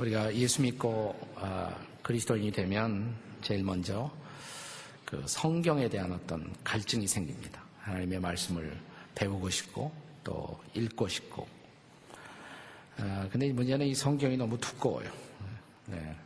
우리가 0.00 0.34
예수 0.34 0.62
믿고 0.62 1.14
어, 1.36 1.76
그리스도인이 2.02 2.50
되면 2.52 3.14
제일 3.42 3.62
먼저 3.62 4.10
그 5.04 5.22
성경에 5.26 5.88
대한 5.88 6.12
어떤 6.12 6.50
갈증이 6.64 7.06
생깁니다. 7.06 7.62
하나님의 7.80 8.20
말씀을 8.20 8.78
배우고 9.14 9.50
싶고 9.50 9.92
또 10.24 10.58
읽고 10.74 11.06
싶고. 11.08 11.46
어, 12.98 13.28
근데 13.30 13.52
문제는 13.52 13.86
이 13.86 13.94
성경이 13.94 14.36
너무 14.36 14.58
두꺼워요. 14.58 15.10
네. 15.86 16.16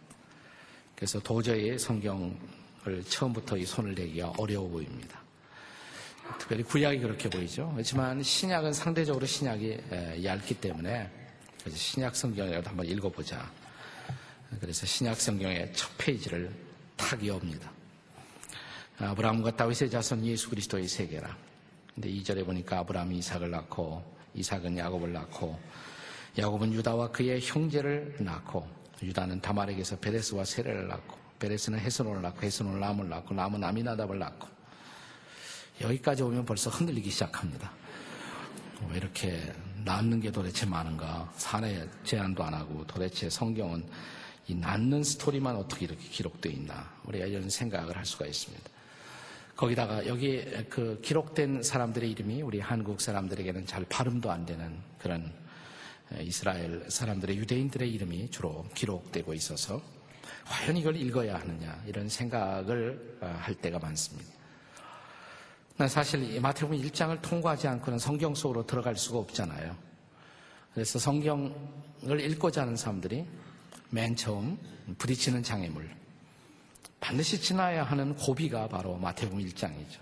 그래서 0.95 1.19
도저히 1.21 1.77
성경을 1.77 3.03
처음부터 3.09 3.57
이 3.57 3.65
손을 3.65 3.95
대기가 3.95 4.33
어려워 4.39 4.69
보입니다. 4.69 5.21
특별히 6.39 6.63
구약이 6.63 7.01
그렇게 7.01 7.29
보이죠. 7.29 7.71
그렇지만 7.73 8.23
신약은 8.23 8.73
상대적으로 8.73 9.27
신약이 9.27 10.25
얇기 10.25 10.55
때문에 10.55 11.11
신약 11.69 12.15
성경이라도 12.15 12.71
한번 12.71 12.87
읽어보자. 12.87 13.64
그래서 14.61 14.87
신약 14.87 15.21
성경의 15.21 15.73
첫 15.75 15.91
페이지를 15.99 16.51
탁 16.97 17.25
여옵니다. 17.25 17.71
아브라함과 18.99 19.57
다윗의 19.57 19.91
자손 19.91 20.25
예수 20.27 20.51
그리스도의 20.51 20.89
세계라. 20.89 21.37
근데 21.95 22.09
2절에 22.11 22.45
보니까 22.45 22.79
아브라함이 22.79 23.19
이삭을 23.19 23.51
낳고 23.51 24.05
이삭은 24.35 24.79
야곱을 24.79 25.13
낳고 25.13 25.59
야곱은 26.39 26.73
유다와 26.73 27.11
그의 27.11 27.41
형제를 27.41 28.17
낳고 28.21 28.69
유다는 29.03 29.41
다말에게서 29.41 29.99
베레스와 29.99 30.45
세레를 30.45 30.89
낳고 30.89 31.17
베레스는 31.39 31.79
헤스론을 31.79 32.23
낳고 32.23 32.43
헤스론은 32.43 32.81
람을 32.81 33.09
낳고 33.09 33.35
람은 33.35 33.63
아미나답을 33.63 34.19
낳고 34.19 34.49
여기까지 35.81 36.23
오면 36.23 36.45
벌써 36.45 36.71
흔들리기 36.71 37.11
시작합니다. 37.11 37.73
왜 38.91 38.97
이렇게 38.97 39.53
낳는 39.85 40.21
게 40.21 40.31
도대체 40.31 40.67
많은가? 40.67 41.33
산에 41.37 41.87
제한도 42.05 42.43
안 42.45 42.55
하고 42.55 42.87
도대체 42.87 43.29
성경은 43.29 43.85
이 44.47 44.55
낳는 44.55 45.03
스토리만 45.03 45.57
어떻게 45.57 45.87
이렇게 45.87 46.07
기록되어 46.09 46.53
있나? 46.53 46.93
우리가 47.05 47.27
이런 47.27 47.49
생각을 47.49 47.97
할 47.97 48.05
수가 48.05 48.27
있습니다. 48.27 48.71
거기다가 49.57 50.07
여기 50.07 50.45
그 50.69 51.01
기록된 51.03 51.63
사람들의 51.63 52.11
이름이 52.11 52.43
우리 52.43 52.61
한국 52.61 53.01
사람들에게는 53.01 53.67
잘 53.67 53.85
발음도 53.89 54.31
안 54.31 54.45
되는 54.45 54.77
그런 54.99 55.33
이스라엘 56.21 56.85
사람들의 56.89 57.37
유대인들의 57.39 57.91
이름이 57.93 58.31
주로 58.31 58.67
기록되고 58.75 59.33
있어서 59.35 59.81
과연 60.47 60.77
이걸 60.77 60.97
읽어야 60.97 61.39
하느냐 61.39 61.83
이런 61.87 62.09
생각을 62.09 63.19
어, 63.21 63.39
할 63.41 63.55
때가 63.55 63.79
많습니다. 63.79 64.31
사실 65.89 66.41
마태복음 66.41 66.81
1장을 66.83 67.21
통과하지 67.21 67.67
않고는 67.67 67.99
성경 67.99 68.35
속으로 68.35 68.65
들어갈 68.65 68.97
수가 68.97 69.19
없잖아요. 69.19 69.75
그래서 70.73 70.99
성경을 70.99 72.21
읽고자 72.21 72.63
하는 72.63 72.77
사람들이 72.77 73.25
맨 73.95 74.15
처음 74.17 74.59
부딪히는 74.99 75.45
장애물 75.45 75.89
반드시 76.99 77.41
지나야 77.41 77.85
하는 77.85 78.17
고비가 78.17 78.67
바로 78.67 78.97
마태복음 78.97 79.39
1장이죠. 79.39 80.01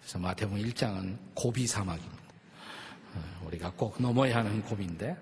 그래서 0.00 0.18
마태복음 0.18 0.60
1장은 0.60 1.16
고비 1.32 1.68
사막입니다. 1.68 2.16
어, 3.14 3.44
우리가 3.46 3.70
꼭 3.76 4.02
넘어야 4.02 4.38
하는 4.38 4.60
고비인데 4.62 5.16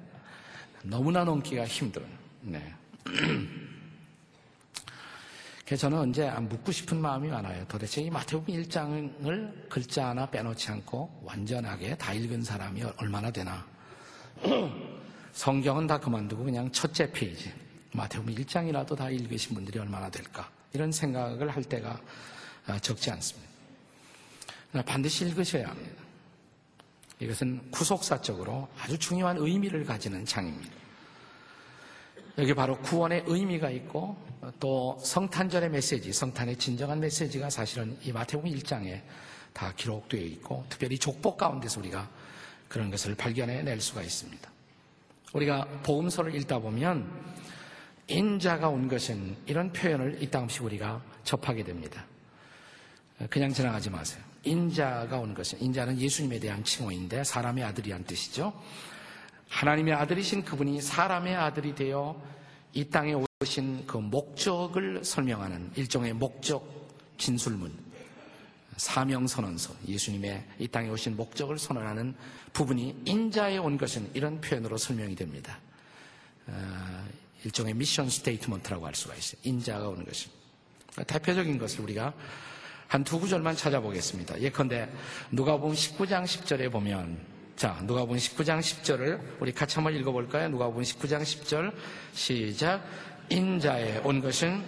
너무나 0.84 1.24
넘기가 1.24 1.66
힘든. 1.66 2.02
네. 2.40 2.74
저는 5.76 5.98
언제 5.98 6.30
묻고 6.30 6.72
싶은 6.72 6.98
마음이 6.98 7.28
많아요. 7.28 7.66
도대체 7.68 8.00
이 8.00 8.08
마태복음 8.08 8.54
1장을 8.62 9.68
글자 9.68 10.08
하나 10.08 10.24
빼놓지 10.24 10.70
않고 10.70 11.20
완전하게 11.22 11.98
다 11.98 12.14
읽은 12.14 12.44
사람이 12.44 12.82
얼마나 12.96 13.30
되나. 13.30 13.66
성경은 15.32 15.86
다 15.86 16.00
그만두고 16.00 16.44
그냥 16.44 16.72
첫째 16.72 17.12
페이지. 17.12 17.52
마태복음 17.92 18.34
1장이라도 18.34 18.96
다 18.96 19.10
읽으신 19.10 19.54
분들이 19.54 19.78
얼마나 19.78 20.10
될까. 20.10 20.50
이런 20.72 20.92
생각을 20.92 21.48
할 21.48 21.64
때가 21.64 22.00
아, 22.66 22.78
적지 22.78 23.10
않습니다. 23.10 23.50
반드시 24.86 25.24
읽으셔야 25.26 25.68
합니다. 25.68 26.02
이것은 27.18 27.70
구속사적으로 27.70 28.68
아주 28.78 28.98
중요한 28.98 29.36
의미를 29.36 29.84
가지는 29.84 30.24
장입니다. 30.24 30.72
여기 32.38 32.54
바로 32.54 32.78
구원의 32.78 33.24
의미가 33.26 33.70
있고 33.70 34.16
또 34.58 34.98
성탄절의 35.02 35.70
메시지, 35.70 36.12
성탄의 36.12 36.56
진정한 36.56 37.00
메시지가 37.00 37.50
사실은 37.50 37.98
이 38.02 38.12
마태복음 38.12 38.50
1장에 38.50 39.02
다 39.52 39.72
기록되어 39.76 40.20
있고 40.20 40.64
특별히 40.68 40.96
족보 40.96 41.36
가운데서 41.36 41.80
우리가 41.80 42.08
그런 42.68 42.90
것을 42.90 43.16
발견해 43.16 43.62
낼 43.62 43.80
수가 43.80 44.02
있습니다. 44.02 44.48
우리가 45.32 45.66
복음서를 45.82 46.34
읽다 46.36 46.58
보면 46.58 47.10
인자가 48.10 48.68
온 48.68 48.88
것은 48.88 49.36
이런 49.46 49.72
표현을 49.72 50.22
이따금씩 50.22 50.64
우리가 50.64 51.02
접하게 51.24 51.62
됩니다. 51.64 52.04
그냥 53.28 53.52
지나가지 53.52 53.90
마세요. 53.90 54.22
인자가 54.42 55.18
온 55.18 55.34
것은 55.34 55.60
인자는 55.60 55.98
예수님에 55.98 56.40
대한 56.40 56.64
칭호인데 56.64 57.24
사람의 57.24 57.62
아들이란 57.64 58.04
뜻이죠. 58.04 58.52
하나님의 59.48 59.94
아들이신 59.94 60.44
그분이 60.44 60.80
사람의 60.80 61.36
아들이 61.36 61.74
되어 61.74 62.20
이 62.72 62.84
땅에 62.84 63.14
오신 63.42 63.86
그 63.86 63.96
목적을 63.98 65.04
설명하는 65.04 65.72
일종의 65.76 66.14
목적 66.14 66.88
진술문, 67.18 67.76
사명 68.76 69.26
선언서, 69.26 69.74
예수님의 69.86 70.44
이 70.58 70.68
땅에 70.68 70.88
오신 70.88 71.16
목적을 71.16 71.58
선언하는 71.58 72.14
부분이 72.52 73.02
인자의 73.04 73.58
온 73.58 73.76
것은 73.76 74.10
이런 74.14 74.40
표현으로 74.40 74.78
설명이 74.78 75.14
됩니다. 75.16 75.58
어, 77.40 77.44
일종의 77.44 77.74
mission 77.74 78.10
statement라고 78.10 78.86
할 78.86 78.94
수가 78.94 79.14
있어요. 79.14 79.40
인자가 79.44 79.88
오는 79.88 80.04
것은. 80.04 80.30
대표적인 81.06 81.58
것을 81.58 81.80
우리가 81.80 82.12
한 82.90 83.04
두 83.04 83.20
구절만 83.20 83.54
찾아보겠습니다. 83.54 84.40
예컨대 84.40 84.88
누가복음 85.30 85.76
19장 85.76 86.24
10절에 86.24 86.72
보면 86.72 87.24
자, 87.54 87.80
누가복음 87.86 88.18
19장 88.18 88.58
10절을 88.58 89.20
우리 89.38 89.52
같이 89.52 89.76
한번 89.76 89.94
읽어 89.94 90.10
볼까요? 90.10 90.48
누가복음 90.48 90.82
19장 90.82 91.22
10절 91.22 91.72
시작. 92.12 92.84
인자에 93.28 93.98
온 93.98 94.20
것은 94.20 94.60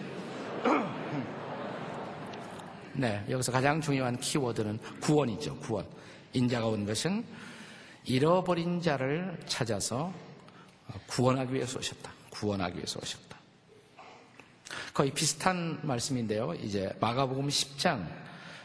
네, 2.94 3.25
여기서 3.28 3.50
가장 3.50 3.81
중요한 3.81 4.16
키워드는 4.16 4.78
구원이죠. 5.00 5.56
구원. 5.56 5.84
인자가 6.33 6.66
온 6.66 6.87
것은 6.87 7.25
잃어버린 8.04 8.81
자를 8.81 9.37
찾아서 9.47 10.15
구원하기 11.09 11.54
위해서 11.54 11.81
오셨다. 11.81 12.22
구원하기 12.32 12.76
위해서 12.76 12.98
오셨다. 13.00 13.38
거의 14.94 15.10
비슷한 15.12 15.78
말씀인데요. 15.82 16.54
이제 16.54 16.94
마가복음 17.00 17.48
10장 17.48 18.06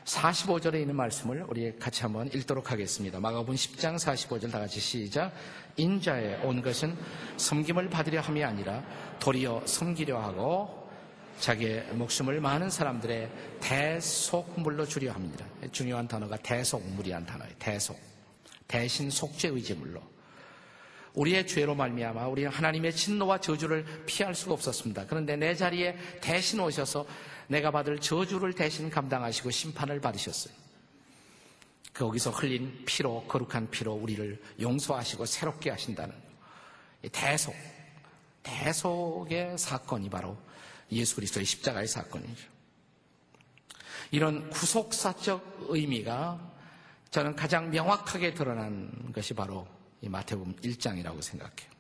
45절에 0.06 0.80
있는 0.80 0.96
말씀을 0.96 1.46
우리 1.50 1.78
같이 1.78 2.02
한번 2.02 2.28
읽도록 2.34 2.72
하겠습니다. 2.72 3.20
마가복음 3.20 3.56
10장 3.56 3.96
45절 3.96 4.52
다 4.52 4.60
같이 4.60 4.80
시작. 4.80 5.34
인자에 5.76 6.44
온 6.44 6.62
것은 6.62 6.98
섬김을 7.36 7.90
받으려 7.90 8.22
함이 8.22 8.44
아니라 8.44 8.84
도리어 9.20 9.64
섬기려 9.66 10.20
하고 10.20 10.88
자기의 11.40 11.94
목숨을 11.94 12.42
많은 12.42 12.70
사람들의 12.70 13.30
대속물로 13.60 14.86
주려 14.86 15.12
합니다. 15.12 15.46
중요한 15.72 16.08
단어가 16.08 16.36
대속물이란 16.38 17.26
단어예요. 17.26 17.54
대속. 17.60 18.00
대신 18.68 19.10
속죄 19.10 19.50
의제물로. 19.50 20.02
우리의 21.18 21.48
죄로 21.48 21.74
말미암아 21.74 22.28
우리는 22.28 22.52
하나님의 22.52 22.96
진노와 22.96 23.40
저주를 23.40 24.04
피할 24.06 24.36
수가 24.36 24.54
없었습니다. 24.54 25.08
그런데 25.08 25.36
내 25.36 25.56
자리에 25.56 25.98
대신 26.22 26.60
오셔서 26.60 27.08
내가 27.48 27.72
받을 27.72 28.00
저주를 28.00 28.54
대신 28.54 28.90
감당하시고 28.90 29.50
심판을 29.50 30.00
받으셨어요. 30.00 30.54
거기서 31.94 32.30
흘린 32.30 32.84
피로 32.86 33.24
거룩한 33.24 33.72
피로 33.72 33.94
우리를 33.94 34.40
용서하시고 34.62 35.26
새롭게 35.26 35.72
하신다는 35.72 36.14
대속 37.12 37.56
대속의 38.44 39.58
사건이 39.58 40.12
바로 40.12 40.38
예수 40.92 41.16
그리스도의 41.16 41.46
십자가의 41.48 41.88
사건이죠. 41.88 42.48
이런 44.12 44.52
구속사적 44.52 45.66
의미가 45.70 46.40
저는 47.10 47.36
가장 47.36 47.72
명확하게 47.72 48.36
드러난 48.36 49.12
것이 49.12 49.34
바로 49.34 49.68
이 49.68 49.77
마태복음 50.02 50.56
1장이라고 50.58 51.22
생각해요. 51.22 51.78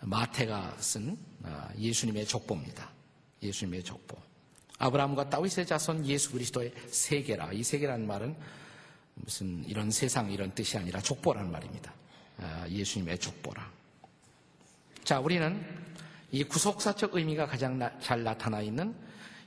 마태가 0.00 0.76
쓴 0.78 1.18
아, 1.42 1.68
예수님의 1.78 2.26
족보입니다. 2.26 2.90
예수님의 3.42 3.82
족보. 3.82 4.16
아브라함과 4.78 5.28
다윗의 5.28 5.66
자손 5.66 6.06
예수 6.06 6.32
그리스도의 6.32 6.72
세계라. 6.88 7.52
이 7.52 7.62
세계라는 7.62 8.06
말은 8.06 8.36
무슨 9.14 9.64
이런 9.66 9.90
세상 9.90 10.30
이런 10.30 10.54
뜻이 10.54 10.78
아니라 10.78 11.00
족보라는 11.00 11.50
말입니다. 11.50 11.92
아, 12.38 12.66
예수님의 12.68 13.18
족보라. 13.18 13.70
자, 15.04 15.20
우리는 15.20 15.62
이 16.32 16.44
구속사적 16.44 17.14
의미가 17.14 17.46
가장 17.46 17.78
나, 17.78 17.98
잘 17.98 18.22
나타나 18.22 18.60
있는 18.60 18.94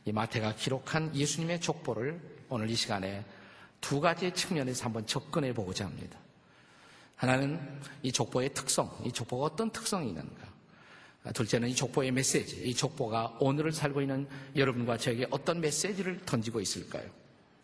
이 0.05 0.11
마태가 0.11 0.55
기록한 0.55 1.15
예수님의 1.15 1.61
족보를 1.61 2.19
오늘 2.49 2.69
이 2.69 2.75
시간에 2.75 3.25
두 3.81 3.99
가지 3.99 4.31
측면에서 4.33 4.85
한번 4.85 5.05
접근해 5.07 5.53
보고자 5.53 5.85
합니다. 5.85 6.19
하나는 7.23 7.57
이 8.01 8.11
족보의 8.11 8.53
특성, 8.53 8.93
이 9.05 9.09
족보가 9.09 9.45
어떤 9.45 9.69
특성이 9.71 10.09
있는가. 10.09 10.43
둘째는 11.33 11.69
이 11.69 11.75
족보의 11.75 12.11
메시지. 12.11 12.67
이 12.67 12.75
족보가 12.75 13.37
오늘을 13.39 13.71
살고 13.71 14.01
있는 14.01 14.27
여러분과 14.57 14.97
저에게 14.97 15.27
어떤 15.29 15.61
메시지를 15.61 16.19
던지고 16.25 16.59
있을까요? 16.59 17.09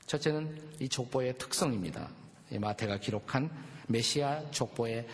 첫째는 0.05 0.61
이 0.79 0.87
족보의 0.87 1.37
특성입니다. 1.37 2.09
마태가 2.51 2.99
기록한 2.99 3.51
메시아 3.87 4.49
족보의 4.51 5.05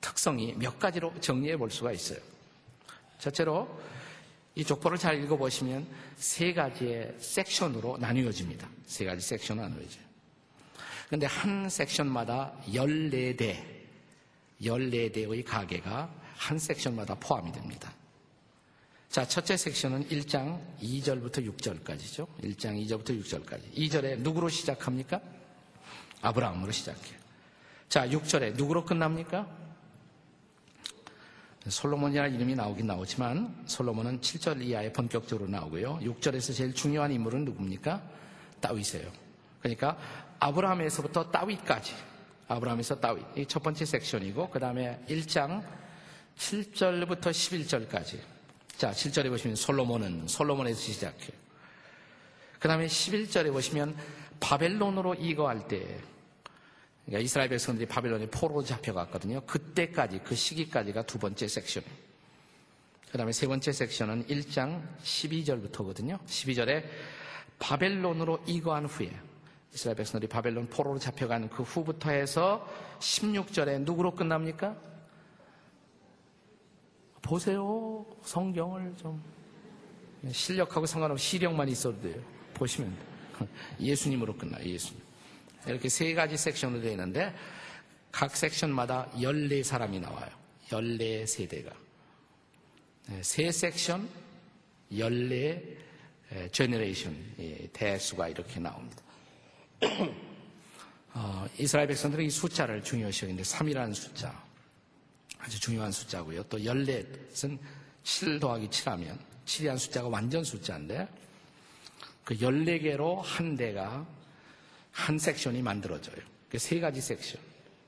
특성이 0.00 0.52
몇 0.54 0.80
가지로 0.80 1.14
정리해 1.20 1.56
볼 1.56 1.70
수가 1.70 1.92
있어요. 1.92 2.18
첫째로 3.20 3.68
이 4.56 4.64
족보를 4.64 4.98
잘 4.98 5.22
읽어보시면 5.22 5.86
세 6.16 6.52
가지의 6.52 7.14
섹션으로 7.20 7.98
나뉘어집니다. 7.98 8.68
세 8.84 9.04
가지 9.04 9.24
섹션으로 9.24 9.68
나누어져요. 9.68 10.02
근데 11.08 11.26
한 11.26 11.68
섹션마다 11.68 12.52
14대, 12.66 13.71
14대의 14.62 15.44
가게가 15.44 16.10
한 16.36 16.58
섹션마다 16.58 17.14
포함이 17.16 17.52
됩니다. 17.52 17.92
자, 19.08 19.26
첫째 19.26 19.56
섹션은 19.56 20.08
1장 20.08 20.58
2절부터 20.80 21.46
6절까지죠. 21.56 22.26
1장 22.42 22.82
2절부터 22.86 23.22
6절까지. 23.22 23.74
2절에 23.74 24.18
누구로 24.20 24.48
시작합니까? 24.48 25.20
아브라함으로 26.22 26.72
시작해요. 26.72 27.18
자, 27.88 28.08
6절에 28.08 28.56
누구로 28.56 28.86
끝납니까? 28.86 29.46
솔로몬이라는 31.68 32.34
이름이 32.34 32.54
나오긴 32.54 32.86
나오지만 32.86 33.64
솔로몬은 33.66 34.20
7절 34.20 34.62
이하에 34.62 34.92
본격적으로 34.92 35.48
나오고요. 35.48 35.98
6절에서 35.98 36.56
제일 36.56 36.74
중요한 36.74 37.12
인물은 37.12 37.44
누굽니까? 37.44 38.02
다윗이에요. 38.60 39.12
그러니까 39.60 39.98
아브라함에서부터 40.40 41.30
다윗까지 41.30 41.94
아브라함에서 42.48 43.00
다윗 43.00 43.24
이 43.36 43.46
첫 43.46 43.62
번째 43.62 43.84
섹션이고 43.84 44.50
그 44.50 44.58
다음에 44.58 45.00
1장 45.08 45.62
7절부터 46.38 47.30
11절까지 47.30 48.18
자 48.76 48.90
7절에 48.90 49.28
보시면 49.28 49.56
솔로몬은 49.56 50.28
솔로몬에서 50.28 50.80
시작해요. 50.80 51.32
그 52.58 52.68
다음에 52.68 52.86
11절에 52.86 53.52
보시면 53.52 53.96
바벨론으로 54.40 55.14
이거할 55.14 55.66
때 55.68 56.00
그러니까 57.04 57.24
이스라엘 57.24 57.48
백성들이 57.48 57.86
바벨론에 57.86 58.26
포로 58.26 58.62
잡혀갔거든요. 58.62 59.40
그때까지, 59.42 60.20
그 60.24 60.34
시기까지가 60.34 61.02
두 61.02 61.18
번째 61.18 61.48
섹션. 61.48 61.82
그 63.10 63.18
다음에 63.18 63.32
세 63.32 63.46
번째 63.46 63.72
섹션은 63.72 64.26
1장 64.28 64.80
12절부터거든요. 65.02 66.18
12절에 66.24 66.84
바벨론으로 67.58 68.42
이거한 68.46 68.86
후에 68.86 69.12
이스라엘 69.72 69.96
백성들이 69.96 70.28
바벨론 70.28 70.68
포로로 70.68 70.98
잡혀간 70.98 71.48
그 71.48 71.62
후부터 71.62 72.10
해서 72.10 72.68
16절에 72.98 73.80
누구로 73.80 74.14
끝납니까? 74.14 74.76
보세요. 77.22 78.04
성경을 78.22 78.94
좀. 78.96 79.22
실력하고 80.30 80.86
상관없이 80.86 81.30
시력만 81.30 81.68
있어도 81.70 82.00
돼요. 82.02 82.22
보시면 82.54 82.94
예수님으로 83.80 84.36
끝나요. 84.36 84.64
예수님. 84.64 85.02
이렇게 85.66 85.88
세 85.88 86.12
가지 86.12 86.36
섹션으로 86.36 86.82
되어 86.82 86.90
있는데 86.92 87.34
각 88.10 88.36
섹션마다 88.36 89.08
14사람이 89.14 90.00
나와요. 90.00 90.30
14세대가. 90.68 91.72
세 93.20 93.50
섹션, 93.50 94.08
14 94.92 95.60
generation 96.50 97.70
대수가 97.72 98.28
이렇게 98.28 98.60
나옵니다. 98.60 99.01
어, 101.14 101.46
이스라엘 101.58 101.88
백성들은 101.88 102.24
이 102.24 102.30
숫자를 102.30 102.82
중요시 102.82 103.24
여기는데 103.24 103.48
3이라는 103.48 103.94
숫자 103.94 104.42
아주 105.38 105.58
중요한 105.60 105.90
숫자고요. 105.90 106.44
또 106.44 106.58
14은 106.58 107.58
7 108.04 108.40
더하기 108.40 108.68
7하면 108.68 109.18
7이라는 109.44 109.78
숫자가 109.78 110.08
완전 110.08 110.44
숫자인데 110.44 111.08
그 112.24 112.36
14개로 112.36 113.20
한 113.22 113.56
대가 113.56 114.06
한 114.92 115.18
섹션이 115.18 115.62
만들어져요. 115.62 116.16
그 116.48 116.58
세 116.58 116.80
가지 116.80 117.00
섹션. 117.00 117.40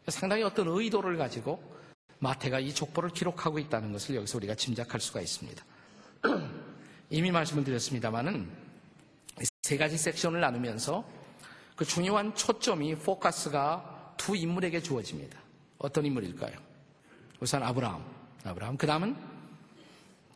상당히 0.09 0.43
어떤 0.43 0.69
의도를 0.69 1.19
가지고 1.19 1.63
마태가 2.19 2.61
이 2.61 2.75
족보를 2.75 3.11
기록하고 3.11 3.59
있다는 3.59 3.93
것을 3.93 4.17
여기서 4.17 4.39
우리가 4.39 4.55
짐작할 4.55 5.01
수가 5.01 5.21
있습니다. 5.21 5.63
이미 7.11 7.31
말씀을 7.31 7.63
드렸습니다만은 7.63 8.51
세 9.63 9.77
가지 9.77 9.99
섹션을 9.99 10.41
나누면서 10.41 11.05
그 11.77 11.85
중요한 11.85 12.35
초점이 12.35 12.95
포커스가 12.97 14.15
두 14.17 14.37
인물에게 14.37 14.81
주어집니다. 14.81 15.39
어떤 15.79 16.07
인물일까요? 16.07 16.53
우선 17.41 17.63
아브라함. 17.63 18.05
아브라함. 18.45 18.77
그 18.77 18.87
다음은 18.87 19.17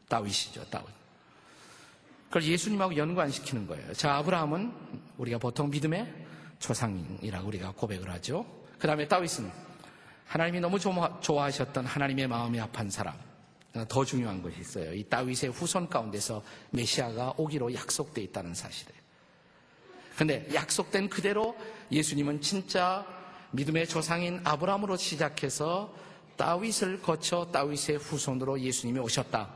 다윗이죠. 0.08 0.68
다윗. 0.70 0.86
그걸 2.26 2.44
예수님하고 2.44 2.96
연관시키는 2.96 3.66
거예요. 3.66 3.92
자, 3.94 4.16
아브라함은 4.16 4.72
우리가 5.16 5.38
보통 5.38 5.70
믿음의 5.70 6.12
조상이라고 6.58 7.48
우리가 7.48 7.72
고백을 7.72 8.10
하죠. 8.14 8.44
그 8.78 8.86
다음에 8.86 9.06
다윗은 9.08 9.50
하나님이 10.26 10.60
너무 10.60 10.78
좋아하셨던 10.78 11.86
하나님의 11.86 12.26
마음이 12.28 12.60
아픈 12.60 12.90
사람. 12.90 13.14
더 13.88 14.04
중요한 14.04 14.42
것이 14.42 14.60
있어요. 14.60 14.92
이 14.92 15.04
다윗의 15.04 15.50
후손 15.50 15.88
가운데서 15.88 16.42
메시아가 16.70 17.34
오기로 17.36 17.72
약속되어 17.74 18.24
있다는 18.24 18.54
사실이에요. 18.54 19.07
근데 20.18 20.48
약속된 20.52 21.08
그대로 21.10 21.56
예수님은 21.92 22.40
진짜 22.40 23.06
믿음의 23.52 23.86
조상인 23.86 24.40
아브라함으로 24.42 24.96
시작해서 24.96 25.94
다윗을 26.36 27.00
거쳐 27.02 27.48
다윗의 27.52 27.98
후손으로 27.98 28.60
예수님이 28.60 28.98
오셨다. 28.98 29.48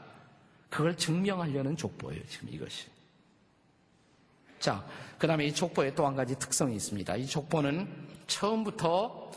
그걸 0.71 0.97
증명하려는 0.97 1.77
족보예요, 1.77 2.23
지금 2.29 2.49
이것이. 2.49 2.87
자, 4.61 4.87
그 5.19 5.27
다음에 5.27 5.47
이 5.47 5.53
족보에 5.53 5.97
또 5.97 6.07
한 6.07 6.15
가지 6.15 6.39
특성이 6.39 6.77
있습니다. 6.77 7.17
이 7.17 7.27
족보는 7.27 7.89
처음부터 8.29 9.33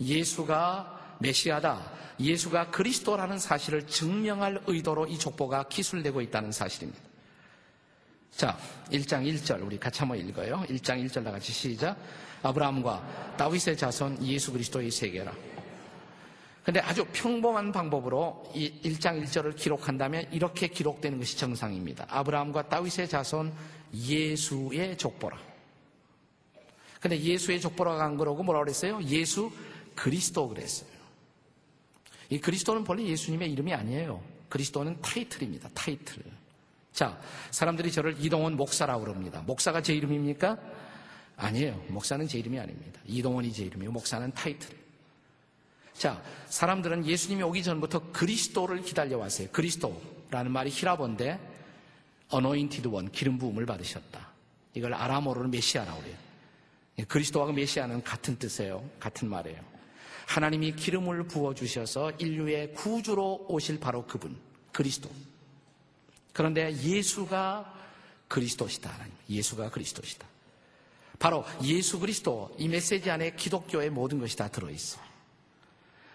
예수가 0.00 1.16
메시아다, 1.20 1.92
예수가 2.18 2.70
그리스도라는 2.70 3.38
사실을 3.38 3.86
증명할 3.86 4.62
의도로 4.66 5.06
이 5.08 5.18
족보가 5.18 5.64
기술되고 5.64 6.22
있다는 6.22 6.52
사실입니다. 6.52 7.09
자, 8.36 8.56
1장 8.90 9.24
1절 9.26 9.64
우리 9.64 9.78
같이 9.78 10.00
한번 10.00 10.18
읽어요. 10.18 10.64
1장 10.68 11.04
1절 11.04 11.24
다 11.24 11.30
같이 11.30 11.52
시작. 11.52 11.96
아브라함과 12.42 13.34
다윗의 13.36 13.76
자손 13.76 14.24
예수 14.24 14.52
그리스도의 14.52 14.90
세계라. 14.90 15.32
근데 16.64 16.80
아주 16.80 17.04
평범한 17.12 17.72
방법으로 17.72 18.50
이 18.54 18.72
1장 18.82 19.22
1절을 19.22 19.56
기록한다면 19.56 20.26
이렇게 20.32 20.68
기록되는 20.68 21.18
것이 21.18 21.36
정상입니다. 21.36 22.06
아브라함과 22.08 22.68
다윗의 22.68 23.08
자손 23.08 23.52
예수의 23.94 24.96
족보라. 24.96 25.38
근데 27.00 27.18
예수의 27.18 27.60
족보라고 27.60 28.00
한 28.00 28.16
거라고 28.16 28.42
뭐라 28.42 28.60
그랬어요? 28.60 29.02
예수 29.04 29.50
그리스도 29.94 30.48
그랬어요. 30.48 30.90
이 32.28 32.38
그리스도는 32.38 32.84
본래 32.84 33.04
예수님의 33.04 33.50
이름이 33.52 33.74
아니에요. 33.74 34.22
그리스도는 34.48 35.00
타이틀입니다. 35.00 35.70
타이틀. 35.74 36.22
자, 36.92 37.18
사람들이 37.50 37.92
저를 37.92 38.16
이동원 38.18 38.56
목사라고 38.56 39.04
그럽니다. 39.04 39.40
목사가 39.42 39.80
제 39.80 39.94
이름입니까? 39.94 40.58
아니에요. 41.36 41.82
목사는 41.88 42.26
제 42.28 42.38
이름이 42.38 42.58
아닙니다. 42.58 43.00
이동원이 43.06 43.52
제 43.52 43.64
이름이에요. 43.64 43.92
목사는 43.92 44.30
타이틀. 44.32 44.76
자, 45.94 46.22
사람들은 46.48 47.06
예수님이 47.06 47.42
오기 47.42 47.62
전부터 47.62 48.12
그리스도를 48.12 48.82
기다려왔어요. 48.82 49.48
그리스도라는 49.50 50.50
말이 50.50 50.70
히라본데 50.70 51.38
어노인티드 52.30 52.88
원, 52.88 53.10
기름 53.10 53.38
부음을 53.38 53.66
받으셨다. 53.66 54.28
이걸 54.74 54.94
아람어로는 54.94 55.50
메시아라고 55.50 56.00
그래요. 56.00 56.16
예, 56.98 57.04
그리스도와 57.04 57.52
메시아는 57.52 58.02
같은 58.04 58.38
뜻이에요. 58.38 58.88
같은 59.00 59.28
말이에요. 59.28 59.60
하나님이 60.26 60.72
기름을 60.76 61.24
부어주셔서 61.24 62.12
인류의 62.18 62.74
구주로 62.74 63.46
오실 63.48 63.80
바로 63.80 64.06
그분, 64.06 64.36
그리스도. 64.72 65.10
그런데 66.32 66.72
예수가 66.72 67.74
그리스도시다. 68.28 68.90
하나님. 68.90 69.12
예수가 69.28 69.70
그리스도시다. 69.70 70.26
바로 71.18 71.44
예수 71.64 71.98
그리스도, 71.98 72.54
이 72.58 72.68
메시지 72.68 73.10
안에 73.10 73.34
기독교의 73.36 73.90
모든 73.90 74.18
것이 74.18 74.36
다 74.36 74.48
들어있어요. 74.48 75.02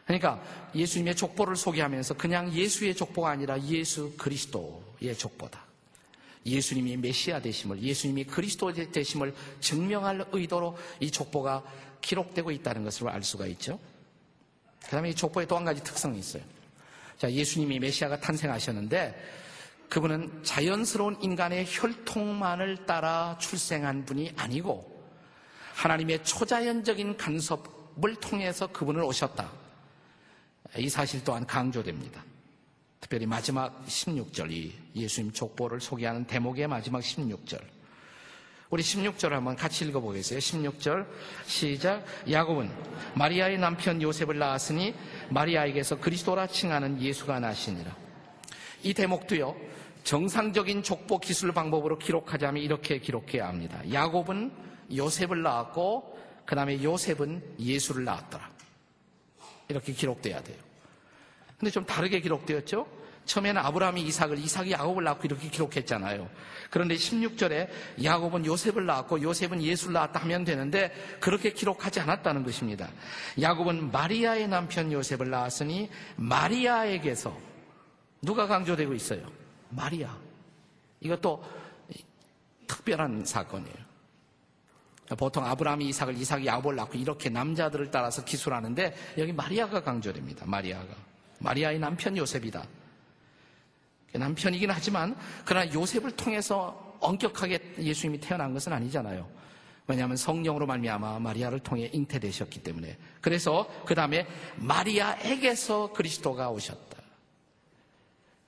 그러니까 0.05 0.41
예수님의 0.73 1.15
족보를 1.15 1.55
소개하면서 1.55 2.15
그냥 2.15 2.51
예수의 2.53 2.95
족보가 2.95 3.29
아니라 3.29 3.61
예수 3.63 4.13
그리스도의 4.17 5.15
족보다. 5.17 5.63
예수님이 6.45 6.97
메시아 6.97 7.39
되심을, 7.39 7.81
예수님이 7.81 8.25
그리스도 8.25 8.71
되심을 8.71 9.33
증명할 9.59 10.25
의도로 10.31 10.77
이 10.99 11.09
족보가 11.09 11.63
기록되고 12.01 12.51
있다는 12.51 12.83
것을 12.83 13.09
알 13.09 13.23
수가 13.23 13.47
있죠. 13.47 13.79
그 14.83 14.89
다음에 14.89 15.09
이 15.09 15.15
족보에 15.15 15.47
또 15.47 15.57
한 15.57 15.65
가지 15.65 15.83
특성이 15.83 16.19
있어요. 16.19 16.43
자, 17.17 17.31
예수님이 17.31 17.79
메시아가 17.79 18.19
탄생하셨는데 18.19 19.44
그분은 19.89 20.43
자연스러운 20.43 21.17
인간의 21.21 21.65
혈통만을 21.67 22.85
따라 22.85 23.37
출생한 23.39 24.05
분이 24.05 24.33
아니고 24.35 24.95
하나님의 25.75 26.23
초자연적인 26.23 27.17
간섭을 27.17 28.15
통해서 28.21 28.67
그분을 28.67 29.03
오셨다. 29.03 29.51
이 30.77 30.89
사실 30.89 31.23
또한 31.23 31.45
강조됩니다. 31.45 32.23
특별히 32.99 33.25
마지막 33.25 33.85
16절 33.85 34.51
이 34.51 34.73
예수님 34.95 35.31
족보를 35.31 35.79
소개하는 35.79 36.25
대목의 36.25 36.67
마지막 36.67 37.01
16절. 37.01 37.61
우리 38.71 38.81
16절 38.81 39.29
한번 39.29 39.55
같이 39.55 39.85
읽어보겠어요. 39.85 40.39
16절 40.39 41.05
시작. 41.45 42.03
야곱은 42.29 42.69
마리아의 43.13 43.59
남편 43.59 44.01
요셉을 44.01 44.39
낳았으니 44.39 44.95
마리아에게서 45.29 45.99
그리스도라 45.99 46.47
칭하는 46.47 46.99
예수가 46.99 47.39
나시니라. 47.39 48.04
이 48.85 48.93
대목도요. 48.93 49.55
정상적인 50.03 50.83
족보 50.83 51.19
기술 51.19 51.51
방법으로 51.51 51.97
기록하자면 51.97 52.61
이렇게 52.61 52.99
기록해야 52.99 53.47
합니다. 53.47 53.81
야곱은 53.91 54.51
요셉을 54.95 55.41
낳았고 55.41 56.19
그 56.45 56.55
다음에 56.55 56.81
요셉은 56.83 57.55
예수를 57.59 58.03
낳았더라. 58.03 58.47
이렇게 59.69 59.91
기록돼야 59.91 60.43
돼요. 60.43 60.57
근데 61.57 61.71
좀 61.71 61.83
다르게 61.83 62.19
기록되었죠? 62.21 62.87
처음에는 63.25 63.59
아브라함이 63.59 64.03
이삭을, 64.03 64.37
이삭이 64.37 64.73
야곱을 64.73 65.03
낳고 65.03 65.21
이렇게 65.23 65.49
기록했잖아요. 65.49 66.29
그런데 66.69 66.93
16절에 66.93 67.67
야곱은 68.03 68.45
요셉을 68.45 68.85
낳았고 68.85 69.23
요셉은 69.23 69.63
예수를 69.63 69.93
낳았다 69.93 70.19
하면 70.19 70.43
되는데 70.45 70.93
그렇게 71.19 71.51
기록하지 71.51 72.01
않았다는 72.01 72.43
것입니다. 72.43 72.87
야곱은 73.41 73.91
마리아의 73.91 74.47
남편 74.47 74.91
요셉을 74.91 75.31
낳았으니 75.31 75.89
마리아에게서 76.17 77.54
누가 78.21 78.47
강조되고 78.47 78.93
있어요? 78.93 79.31
마리아. 79.69 80.15
이것도 80.99 81.43
특별한 82.67 83.25
사건이에요. 83.25 83.85
보통 85.17 85.45
아브라함이 85.45 85.87
이삭을, 85.89 86.17
이삭이 86.17 86.45
야곱을 86.47 86.75
낳고 86.75 86.97
이렇게 86.97 87.29
남자들을 87.29 87.91
따라서 87.91 88.23
기술하는데 88.25 88.95
여기 89.19 89.31
마리아가 89.31 89.83
강조됩니다. 89.83 90.45
마리아가. 90.47 90.95
마리아의 91.39 91.79
남편 91.79 92.17
요셉이다. 92.17 92.65
남편이긴 94.13 94.71
하지만 94.71 95.15
그러나 95.43 95.71
요셉을 95.71 96.11
통해서 96.11 96.97
엄격하게 97.01 97.75
예수님이 97.79 98.19
태어난 98.19 98.53
것은 98.53 98.73
아니잖아요. 98.73 99.29
왜냐하면 99.87 100.17
성령으로 100.17 100.65
말미암아 100.65 101.19
마리아를 101.19 101.59
통해 101.59 101.89
잉태되셨기 101.93 102.63
때문에. 102.63 102.97
그래서 103.21 103.69
그 103.85 103.93
다음에 103.93 104.25
마리아에게서 104.55 105.93
그리스도가 105.93 106.49
오셨다. 106.49 106.94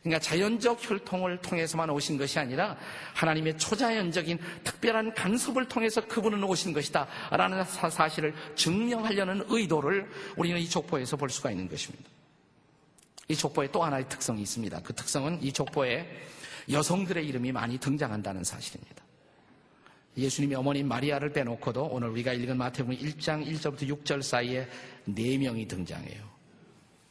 그러니까 0.08 0.20
자연적 0.20 0.90
혈통을 0.90 1.38
통해서만 1.42 1.90
오신 1.90 2.18
것이 2.18 2.40
아니라 2.40 2.78
하나님의 3.14 3.58
초자연적인 3.58 4.40
특별한 4.64 5.14
간섭을 5.14 5.68
통해서 5.68 6.02
그분은 6.08 6.44
오신 6.44 6.74
것이다. 6.74 7.08
라는 7.32 7.64
사실을 7.64 8.34
증명하려는 8.56 9.46
의도를 9.50 10.10
우리는 10.38 10.60
이 10.60 10.70
족보에서 10.70 11.18
볼 11.18 11.30
수가 11.30 11.52
있는 11.52 11.68
것입니다. 11.68 12.10
이 13.28 13.36
족보에 13.36 13.70
또 13.72 13.84
하나의 13.84 14.08
특성이 14.08 14.42
있습니다. 14.42 14.82
그 14.82 14.94
특성은 14.94 15.44
이 15.44 15.52
족보에 15.52 16.08
여성들의 16.72 17.26
이름이 17.28 17.52
많이 17.52 17.78
등장한다는 17.78 18.44
사실입니다. 18.44 19.04
예수님이 20.18 20.56
어머님 20.56 20.88
마리아를 20.88 21.32
빼놓고도 21.32 21.86
오늘 21.86 22.10
우리가 22.10 22.34
읽은 22.34 22.58
마태복음 22.58 22.98
1장 22.98 23.46
1절부터 23.46 24.04
6절 24.04 24.22
사이에 24.22 24.68
4명이 25.08 25.68
등장해요. 25.68 26.24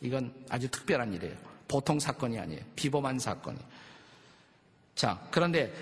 이건 0.00 0.32
아주 0.48 0.68
특별한 0.68 1.12
일이에요. 1.12 1.55
보통 1.68 1.98
사건이 1.98 2.38
아니에요. 2.38 2.60
비범한 2.74 3.18
사건이. 3.18 3.58
자, 4.94 5.20
그런데 5.30 5.72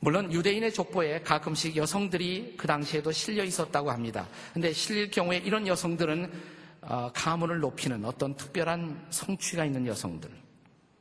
물론 0.00 0.32
유대인의 0.32 0.72
족보에 0.72 1.22
가끔씩 1.22 1.76
여성들이 1.76 2.54
그 2.56 2.66
당시에도 2.66 3.12
실려 3.12 3.44
있었다고 3.44 3.90
합니다. 3.90 4.28
근데 4.52 4.72
실릴 4.72 5.10
경우에 5.10 5.38
이런 5.38 5.66
여성들은 5.66 6.56
어, 6.82 7.10
가문을 7.12 7.60
높이는 7.60 8.04
어떤 8.04 8.36
특별한 8.36 9.06
성취가 9.10 9.64
있는 9.64 9.86
여성들, 9.86 10.30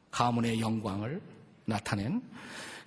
가문의 0.10 0.60
영광을 0.60 1.22
나타낸 1.66 2.22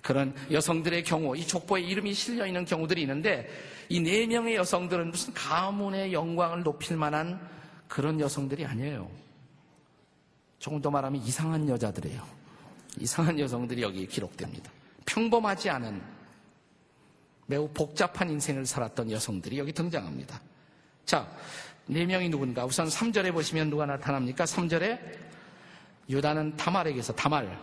그런 0.01 0.33
여성들의 0.51 1.03
경우, 1.03 1.35
이 1.35 1.45
족보에 1.45 1.81
이름이 1.81 2.13
실려 2.13 2.45
있는 2.45 2.65
경우들이 2.65 3.01
있는데 3.01 3.49
이 3.89 3.99
네 3.99 4.27
명의 4.27 4.55
여성들은 4.55 5.09
무슨 5.09 5.33
가문의 5.33 6.13
영광을 6.13 6.63
높일 6.63 6.95
만한 6.95 7.39
그런 7.87 8.19
여성들이 8.19 8.65
아니에요. 8.65 9.09
조금 10.59 10.81
더 10.81 10.91
말하면 10.91 11.21
이상한 11.21 11.67
여자들이에요. 11.67 12.21
이상한 12.99 13.39
여성들이 13.39 13.81
여기 13.81 14.05
기록됩니다. 14.05 14.69
평범하지 15.05 15.69
않은 15.69 16.01
매우 17.47 17.67
복잡한 17.69 18.29
인생을 18.29 18.65
살았던 18.65 19.09
여성들이 19.09 19.57
여기 19.57 19.73
등장합니다. 19.73 20.39
자, 21.05 21.27
네 21.87 22.05
명이 22.05 22.29
누군가? 22.29 22.65
우선 22.65 22.87
3절에 22.87 23.33
보시면 23.33 23.69
누가 23.69 23.85
나타납니까? 23.85 24.43
3절에 24.43 24.99
유다는 26.09 26.57
다말에게서 26.57 27.13
다말. 27.13 27.57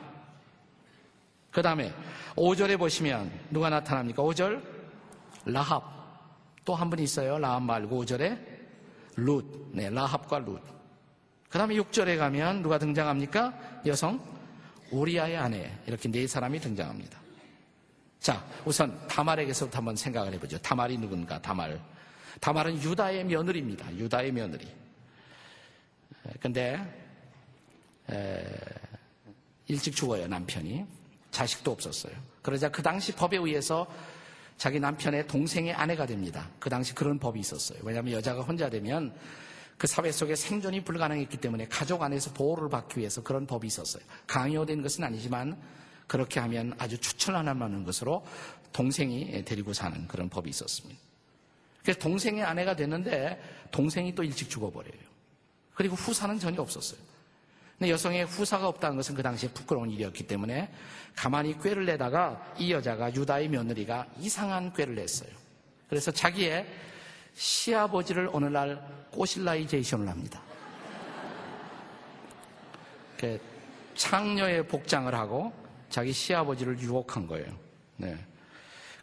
그 1.53 1.62
다음에 1.62 1.95
5절에 2.35 2.79
보시면 2.79 3.31
누가 3.50 3.71
나타납니까? 3.71 4.23
5절 4.23 4.62
라합. 5.45 5.85
또 6.65 6.75
한분 6.75 6.99
있어요. 6.99 7.38
라합 7.38 7.62
말고 7.62 8.05
5절에 8.05 8.38
룻. 9.17 9.71
네, 9.73 9.88
라합과 9.91 10.41
룻. 10.41 10.75
그 11.49 11.59
다음에 11.59 11.75
6절에 11.76 12.19
가면 12.19 12.62
누가 12.62 12.79
등장합니까? 12.79 13.81
여성 13.87 14.21
우리아의 14.91 15.37
아내. 15.37 15.73
이렇게 15.87 16.11
네 16.11 16.26
사람이 16.26 16.61
등장합니다. 16.61 17.19
자, 18.21 18.45
우선 18.65 19.07
다말에게서부터 19.07 19.79
한번 19.79 19.97
생각을 19.97 20.33
해보죠. 20.35 20.59
다말이 20.59 20.99
누군가? 20.99 21.41
다말. 21.41 21.81
다말은 22.41 22.83
유다의 22.83 23.25
며느리입니다. 23.25 23.97
유다의 23.97 24.33
며느리. 24.33 24.67
근데 26.41 26.81
일찍 29.69 29.95
죽어요 29.95 30.26
남편이 30.26 30.85
자식도 31.31 31.71
없었어요. 31.71 32.12
그러자 32.43 32.69
그 32.71 32.83
당시 32.83 33.12
법에 33.12 33.37
의해서 33.37 33.87
자기 34.57 34.81
남편의 34.81 35.26
동생의 35.26 35.75
아내가 35.75 36.07
됩니다. 36.07 36.49
그 36.59 36.71
당시 36.71 36.95
그런 36.95 37.19
법이 37.19 37.38
있었어요. 37.41 37.79
왜냐하면 37.83 38.15
여자가 38.15 38.43
혼자 38.43 38.69
되면 38.71 39.15
그 39.78 39.87
사회 39.87 40.11
속에 40.11 40.35
생존이 40.35 40.85
불가능했기 40.85 41.37
때문에 41.37 41.66
가족 41.68 42.02
안에서 42.02 42.33
보호를 42.33 42.68
받기 42.68 42.99
위해서 42.99 43.23
그런 43.23 43.47
법이 43.47 43.66
있었어요. 43.66 44.02
강요된 44.26 44.83
것은 44.83 45.04
아니지만 45.04 45.56
그렇게 46.06 46.40
하면 46.40 46.75
아주 46.78 46.99
추천하는 46.99 47.56
만한 47.56 47.85
것으로 47.85 48.25
동생이 48.73 49.45
데리고 49.45 49.73
사는 49.73 50.06
그런 50.06 50.28
법이 50.28 50.49
있었습니다. 50.50 51.00
그래서 51.83 52.00
동생의 52.00 52.42
아내가 52.42 52.75
됐는데 52.75 53.40
동생이 53.71 54.14
또 54.14 54.23
일찍 54.23 54.49
죽어버려요. 54.49 55.06
그리고 55.75 55.95
후사는 55.95 56.38
전혀 56.38 56.61
없었어요. 56.62 56.99
근데 57.78 57.92
여성의 57.92 58.25
후사가 58.25 58.66
없다는 58.68 58.97
것은 58.97 59.14
그 59.14 59.23
당시에 59.23 59.50
부끄러운 59.50 59.90
일이었기 59.90 60.26
때문에 60.26 60.73
가만히 61.14 61.59
꾀를 61.61 61.85
내다가 61.85 62.54
이 62.59 62.73
여자가 62.73 63.14
유다의 63.14 63.49
며느리가 63.50 64.06
이상한 64.18 64.73
꾀를 64.73 64.95
냈어요. 64.95 65.28
그래서 65.88 66.11
자기의 66.11 66.66
시아버지를 67.37 68.31
어느 68.33 68.47
날 68.47 68.83
꼬실라이제이션을 69.12 70.09
합니다. 70.09 70.40
그 73.19 73.40
창녀의 73.95 74.66
복장을 74.66 75.14
하고 75.14 75.52
자기 75.90 76.12
시아버지를 76.12 76.78
유혹한 76.81 77.26
거예요. 77.26 77.47
네. 77.97 78.16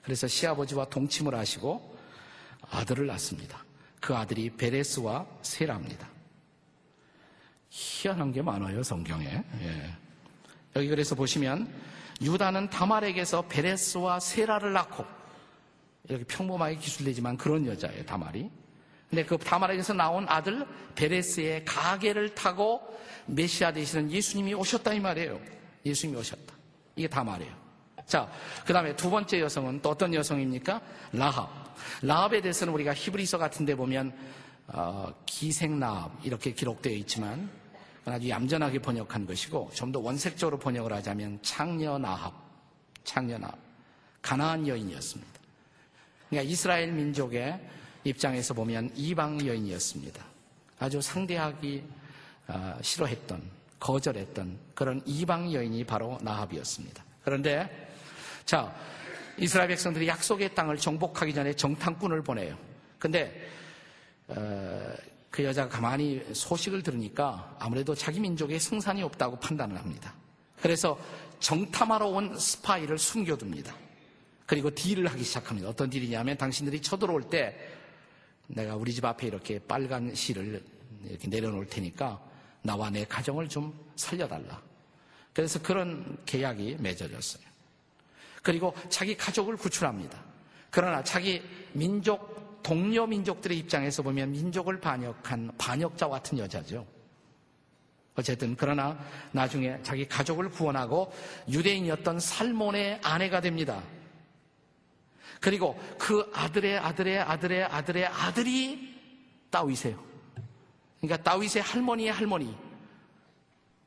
그래서 0.02 0.28
시아버지와 0.28 0.86
동침을 0.86 1.34
하시고 1.34 1.98
아들을 2.70 3.08
낳습니다. 3.08 3.63
그 4.02 4.16
아들이 4.16 4.50
베레스와 4.50 5.25
세라입니다. 5.42 6.08
희한한 7.70 8.32
게 8.32 8.42
많아요, 8.42 8.84
성경에. 8.84 9.44
예. 9.62 9.98
여기 10.75 10.88
그래서 10.88 11.16
보시면 11.16 11.72
유다는 12.22 12.70
다말에게서 12.70 13.44
베레스와 13.44 14.20
세라를 14.20 14.74
낳고 14.74 15.06
이렇게 16.10 16.24
평범하게 16.26 16.76
기술되지만 16.78 17.38
그런 17.38 17.66
여자예요, 17.66 18.06
다말이. 18.06 18.50
근데 19.10 19.24
그 19.26 19.38
다말에게서 19.38 19.94
나온 19.94 20.26
아들 20.28 20.66
베레스의 20.96 21.66
가게를 21.66 22.34
타고 22.36 22.82
메시아 23.28 23.72
되시는 23.72 24.12
예수님이 24.12 24.54
오셨다 24.56 24.94
이 24.94 25.00
말이에요. 25.00 25.40
예수님이 25.86 26.20
오셨다. 26.20 26.54
이게 26.96 27.08
다말이에요. 27.08 27.54
자, 28.06 28.30
그 28.66 28.74
다음에 28.74 28.96
두 28.96 29.10
번째 29.10 29.40
여성은 29.40 29.82
또 29.82 29.90
어떤 29.92 30.14
여성입니까? 30.14 30.82
라합. 31.14 31.50
라합에 32.02 32.42
대해서는 32.42 32.74
우리가 32.74 32.94
히브리서 32.94 33.38
같은 33.38 33.66
데 33.66 33.76
보면 33.76 34.14
어, 34.68 35.14
기생라합 35.26 36.12
이렇게 36.24 36.54
기록되어 36.54 36.94
있지만 36.94 37.50
아주 38.06 38.30
얌전하게 38.30 38.80
번역한 38.80 39.26
것이고 39.26 39.72
좀 39.74 39.92
더 39.92 40.00
원색적으로 40.00 40.58
번역을 40.60 40.92
하자면 40.92 41.40
창녀나합, 41.42 42.34
창녀나합, 43.04 43.58
가나안 44.22 44.68
여인이었습니다. 44.68 45.33
그러니까 46.34 46.52
이스라엘 46.52 46.92
민족의 46.92 47.60
입장에서 48.04 48.56
보면 48.56 48.92
이방 48.96 49.46
여인이었습니다. 49.46 50.25
아주 50.80 51.00
상대하기 51.00 51.84
어, 52.48 52.78
싫어했던, 52.82 53.42
거절했던 53.80 54.58
그런 54.74 55.02
이방 55.06 55.54
여인이 55.54 55.84
바로 55.84 56.18
나합이었습니다. 56.22 57.04
그런데 57.24 57.88
자 58.46 58.75
이스라엘 59.38 59.70
백성들이 59.70 60.08
약속의 60.08 60.56
땅을 60.56 60.78
정복하기 60.78 61.36
전에 61.36 61.54
정탐꾼을 61.54 62.24
보내요. 62.24 62.58
근데 62.98 63.48
어, 64.28 64.92
그 65.30 65.44
여자가 65.44 65.70
가만히 65.70 66.24
소식을 66.34 66.82
들으니까 66.82 67.56
아무래도 67.60 67.94
자기 67.94 68.20
민족에 68.20 68.58
승산이 68.58 69.04
없다고 69.04 69.38
판단을 69.38 69.78
합니다. 69.78 70.16
그래서 70.60 70.98
정탐하러 71.40 72.08
온 72.08 72.36
스파이를 72.38 72.98
숨겨둡니다. 72.98 73.83
그리고 74.54 74.70
딜을 74.70 75.08
하기 75.08 75.24
시작합니다. 75.24 75.68
어떤 75.68 75.90
딜이냐면 75.90 76.38
당신들이 76.38 76.80
쳐들어올 76.80 77.24
때 77.24 77.58
내가 78.46 78.76
우리 78.76 78.94
집 78.94 79.04
앞에 79.04 79.26
이렇게 79.26 79.58
빨간 79.58 80.14
실을 80.14 80.64
이렇게 81.06 81.28
내려놓을 81.28 81.66
테니까 81.66 82.22
나와 82.62 82.92
내 82.92 83.04
가정을 83.04 83.50
좀 83.50 83.74
살려달라. 83.96 84.62
그래서 85.34 85.60
그런 85.60 86.20
계약이 86.28 86.78
맺어졌어요. 86.80 87.44
그리고 88.44 88.76
자기 88.90 89.18
가족을 89.18 89.58
구출합니다. 89.58 90.24
그러나 90.70 91.04
자기 91.04 91.42
민족, 91.72 92.62
동료 92.62 93.08
민족들의 93.08 93.58
입장에서 93.58 94.04
보면 94.04 94.34
민족을 94.34 94.80
반역한 94.80 95.52
반역자 95.58 96.10
같은 96.10 96.38
여자죠. 96.38 96.86
어쨌든 98.14 98.56
그러나 98.56 99.04
나중에 99.32 99.80
자기 99.82 100.08
가족을 100.08 100.52
구원하고 100.52 101.12
유대인이었던 101.50 102.20
살몬의 102.20 103.00
아내가 103.02 103.42
됩니다. 103.42 103.82
그리고 105.44 105.78
그 106.00 106.32
아들의 106.34 106.78
아들의 106.78 107.20
아들의 107.20 107.66
아들의 107.66 108.06
아들이 108.06 108.96
다윗이에요. 109.50 110.02
그러니까 111.02 111.22
다윗의 111.22 111.62
할머니의 111.62 112.14
할머니 112.14 112.56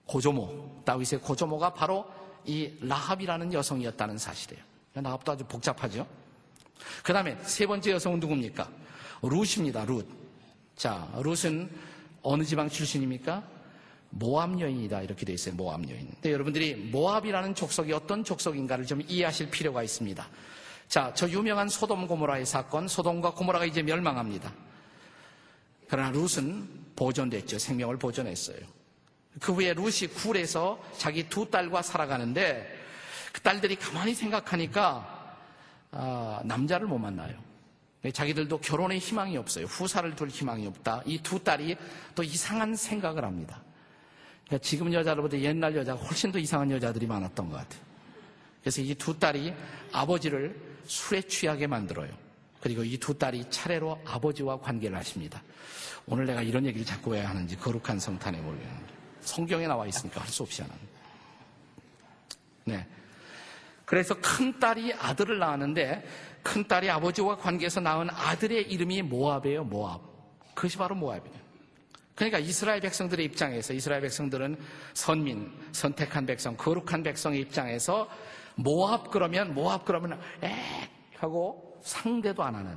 고조모 0.05 0.83
다윗의 0.85 1.21
고조모가 1.23 1.73
바로 1.73 2.05
이 2.45 2.75
라합이라는 2.81 3.55
여성이었다는 3.55 4.19
사실이에요. 4.19 4.63
라합도 4.93 5.33
아주 5.33 5.45
복잡하죠. 5.45 6.07
그 7.03 7.15
다음에 7.15 7.39
세 7.43 7.67
번째 7.67 7.93
여성은 7.93 8.21
누굽니까? 8.21 8.69
룻입니다. 9.23 9.87
룻. 9.87 10.07
자, 10.77 11.11
룻은 11.17 11.71
어느 12.21 12.45
지방 12.45 12.69
출신입니까? 12.69 13.43
모압 14.11 14.61
여인이다 14.61 15.01
이렇게 15.01 15.25
돼 15.25 15.33
있어요. 15.33 15.55
모압 15.55 15.89
여인. 15.89 16.11
근데 16.11 16.33
여러분들이 16.33 16.75
모압이라는 16.75 17.55
족속이 17.55 17.95
어떤 17.95 18.23
족속인가를 18.25 18.85
좀 18.85 19.01
이해하실 19.09 19.51
필요가 19.51 19.83
있습니다. 19.83 20.29
자, 20.88 21.12
저 21.14 21.28
유명한 21.28 21.69
소돔 21.69 22.07
고모라의 22.07 22.47
사건, 22.47 22.87
소돔과 22.88 23.33
고모라가 23.35 23.64
이제 23.64 23.83
멸망합니다. 23.83 24.52
그러나 25.88 26.11
룻은 26.11 26.69
보존됐죠. 26.97 27.59
생명을 27.59 27.99
보존했어요. 27.99 28.59
그 29.40 29.52
후에 29.52 29.75
룻이 29.75 30.09
굴에서 30.14 30.83
자기 30.97 31.28
두 31.28 31.50
딸과 31.50 31.83
살아가는데 31.83 32.85
그 33.33 33.40
딸들이 33.43 33.76
가만히 33.76 34.14
생각하니까 34.14 35.37
아, 35.90 36.40
남자를 36.45 36.87
못 36.87 36.99
만나요. 36.99 37.35
자기들도 38.12 38.59
결혼의 38.59 38.99
희망이 38.99 39.37
없어요. 39.37 39.64
후사를 39.66 40.14
둘 40.14 40.28
희망이 40.28 40.66
없다. 40.69 41.02
이 41.07 41.19
두 41.19 41.43
딸이 41.43 41.76
또 42.14 42.23
이상한 42.23 42.76
생각을 42.76 43.25
합니다. 43.25 43.61
그러니까 44.47 44.64
지금 44.64 44.93
여자로보다 44.93 45.38
옛날 45.40 45.75
여자가 45.75 46.00
훨씬 46.00 46.31
더 46.31 46.38
이상한 46.38 46.71
여자들이 46.71 47.07
많았던 47.07 47.50
것 47.50 47.57
같아요. 47.57 47.81
그래서 48.61 48.81
이 48.81 48.95
두 48.95 49.19
딸이 49.19 49.52
아버지를 49.93 50.75
술에 50.87 51.23
취하게 51.23 51.66
만들어요. 51.66 52.11
그리고 52.61 52.83
이 52.83 52.99
두 52.99 53.16
딸이 53.16 53.50
차례로 53.50 54.00
아버지와 54.05 54.61
관계를 54.61 54.97
하십니다. 54.97 55.43
오늘 56.07 56.26
내가 56.26 56.43
이런 56.43 56.64
얘기를 56.66 56.85
자꾸 56.87 57.11
왜 57.11 57.21
하는지 57.23 57.57
거룩한 57.57 57.99
성탄에 57.99 58.38
모르겠는데 58.40 58.87
성경에 59.21 59.66
나와 59.66 59.87
있으니까 59.87 60.21
할 60.21 60.28
수 60.28 60.43
없이 60.43 60.62
하는. 60.62 60.75
네. 62.64 62.87
그래서 63.85 64.14
큰 64.21 64.59
딸이 64.59 64.95
아들을 64.95 65.38
낳았는데 65.38 66.05
큰 66.43 66.66
딸이 66.66 66.90
아버지와 66.90 67.37
관계에서 67.37 67.81
낳은 67.81 68.11
아들의 68.11 68.71
이름이 68.71 69.02
모압이에요. 69.02 69.64
모압. 69.64 70.00
그것이 70.55 70.76
바로 70.76 70.95
모압이에요. 70.95 71.37
그러니까 72.15 72.39
이스라엘 72.39 72.80
백성들의 72.80 73.25
입장에서 73.26 73.75
이스라엘 73.75 74.00
백성들은 74.00 74.56
선민, 74.95 75.52
선택한 75.73 76.25
백성, 76.26 76.56
거룩한 76.56 77.02
백성의 77.02 77.41
입장에서 77.41 78.08
모압 78.56 79.10
그러면 79.10 79.54
모압 79.54 79.84
그러면 79.84 80.21
에 80.42 80.52
하고 81.16 81.78
상대도 81.82 82.42
안 82.42 82.54
하는 82.54 82.76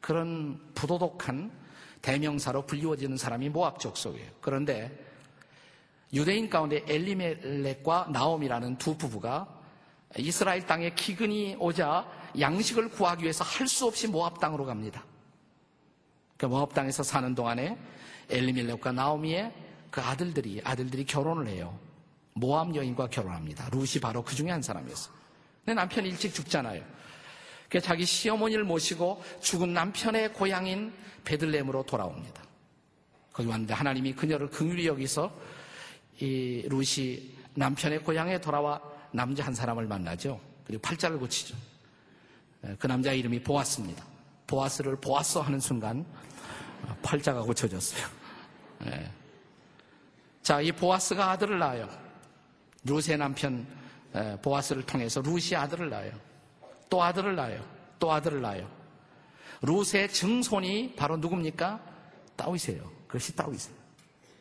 그런 0.00 0.60
부도덕한 0.74 1.50
대명사로 2.02 2.66
불리워지는 2.66 3.16
사람이 3.16 3.48
모압 3.48 3.78
족속이에요. 3.80 4.30
그런데 4.40 4.92
유대인 6.12 6.50
가운데 6.50 6.84
엘리멜렉과 6.86 8.08
나옴이라는 8.12 8.76
두 8.76 8.96
부부가 8.96 9.48
이스라엘 10.18 10.66
땅에 10.66 10.94
기근이 10.94 11.56
오자 11.58 12.06
양식을 12.38 12.90
구하기 12.90 13.22
위해서 13.22 13.42
할 13.42 13.66
수 13.66 13.86
없이 13.86 14.06
모압 14.06 14.38
땅으로 14.38 14.66
갑니다. 14.66 15.02
그 16.36 16.46
모압 16.46 16.74
땅에서 16.74 17.02
사는 17.02 17.34
동안에 17.34 17.78
엘리멜렉과 18.28 18.92
나오미의 18.92 19.52
그 19.90 20.00
아들들이 20.00 20.60
아들들이 20.64 21.04
결혼을 21.04 21.46
해요. 21.46 21.78
모압 22.34 22.74
여인과 22.74 23.08
결혼합니다. 23.08 23.68
루시 23.70 24.00
바로 24.00 24.22
그 24.22 24.34
중에 24.34 24.50
한 24.50 24.60
사람이었어요. 24.60 25.14
근데 25.64 25.74
남편이 25.74 26.08
일찍 26.08 26.34
죽잖아요. 26.34 26.84
그래서 27.68 27.86
자기 27.86 28.04
시어머니를 28.04 28.64
모시고 28.64 29.22
죽은 29.40 29.72
남편의 29.72 30.32
고향인 30.34 30.92
베들렘으로 31.24 31.84
돌아옵니다. 31.84 32.42
거기 33.32 33.48
왔는데 33.48 33.74
하나님이 33.74 34.14
그녀를 34.14 34.48
긍휼히 34.48 34.86
여기서 34.86 35.32
이 36.20 36.64
루시 36.68 37.34
남편의 37.54 38.00
고향에 38.02 38.40
돌아와 38.40 38.80
남자 39.10 39.44
한 39.44 39.54
사람을 39.54 39.86
만나죠. 39.86 40.40
그리고 40.66 40.82
팔자를 40.82 41.18
고치죠. 41.18 41.56
그 42.78 42.86
남자 42.86 43.12
이름이 43.12 43.42
보아스입니다. 43.42 44.04
보아스를 44.46 44.96
보았어 44.96 45.40
하는 45.40 45.60
순간 45.60 46.04
팔자가 47.02 47.42
고쳐졌어요. 47.42 48.06
네. 48.80 49.10
자, 50.42 50.60
이 50.60 50.70
보아스가 50.70 51.30
아들을 51.30 51.58
낳아요. 51.58 52.03
루스의 52.84 53.18
남편 53.18 53.66
보아스를 54.42 54.82
통해서 54.84 55.20
루시 55.20 55.56
아들을 55.56 55.90
낳아요. 55.90 56.12
또 56.88 57.02
아들을 57.02 57.34
낳아요. 57.34 57.64
또 57.98 58.12
아들을 58.12 58.40
낳아요. 58.40 58.70
루스의 59.62 60.10
증손이 60.10 60.94
바로 60.96 61.16
누굽니까? 61.16 61.80
따위세요. 62.36 62.90
그것이 63.06 63.34
따위세요. 63.34 63.74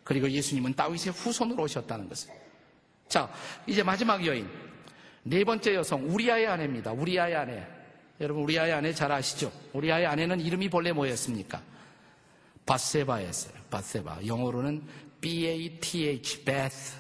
그리고 0.04 0.30
예수님은 0.30 0.74
따윗의 0.74 1.14
후손으로 1.14 1.64
오셨다는 1.64 2.10
것을. 2.10 2.32
자, 3.08 3.32
이제 3.66 3.84
마지막 3.84 4.26
여인. 4.26 4.50
네 5.24 5.44
번째 5.44 5.76
여성, 5.76 6.10
우리아의 6.10 6.48
아내입니다. 6.48 6.92
우리아의 6.92 7.36
아내. 7.36 7.66
여러분, 8.20 8.44
우리아의 8.44 8.74
아내 8.74 8.94
잘 8.94 9.12
아시죠? 9.12 9.52
우리아의 9.72 10.06
아내는 10.06 10.42
이름이 10.42 10.70
본래 10.70 10.92
뭐였습니까? 10.92 11.62
바세바였어요. 12.66 13.54
바세바. 13.70 14.26
영어로는 14.28 14.84
B-A-T-H, 15.22 16.44
Beth. 16.44 16.96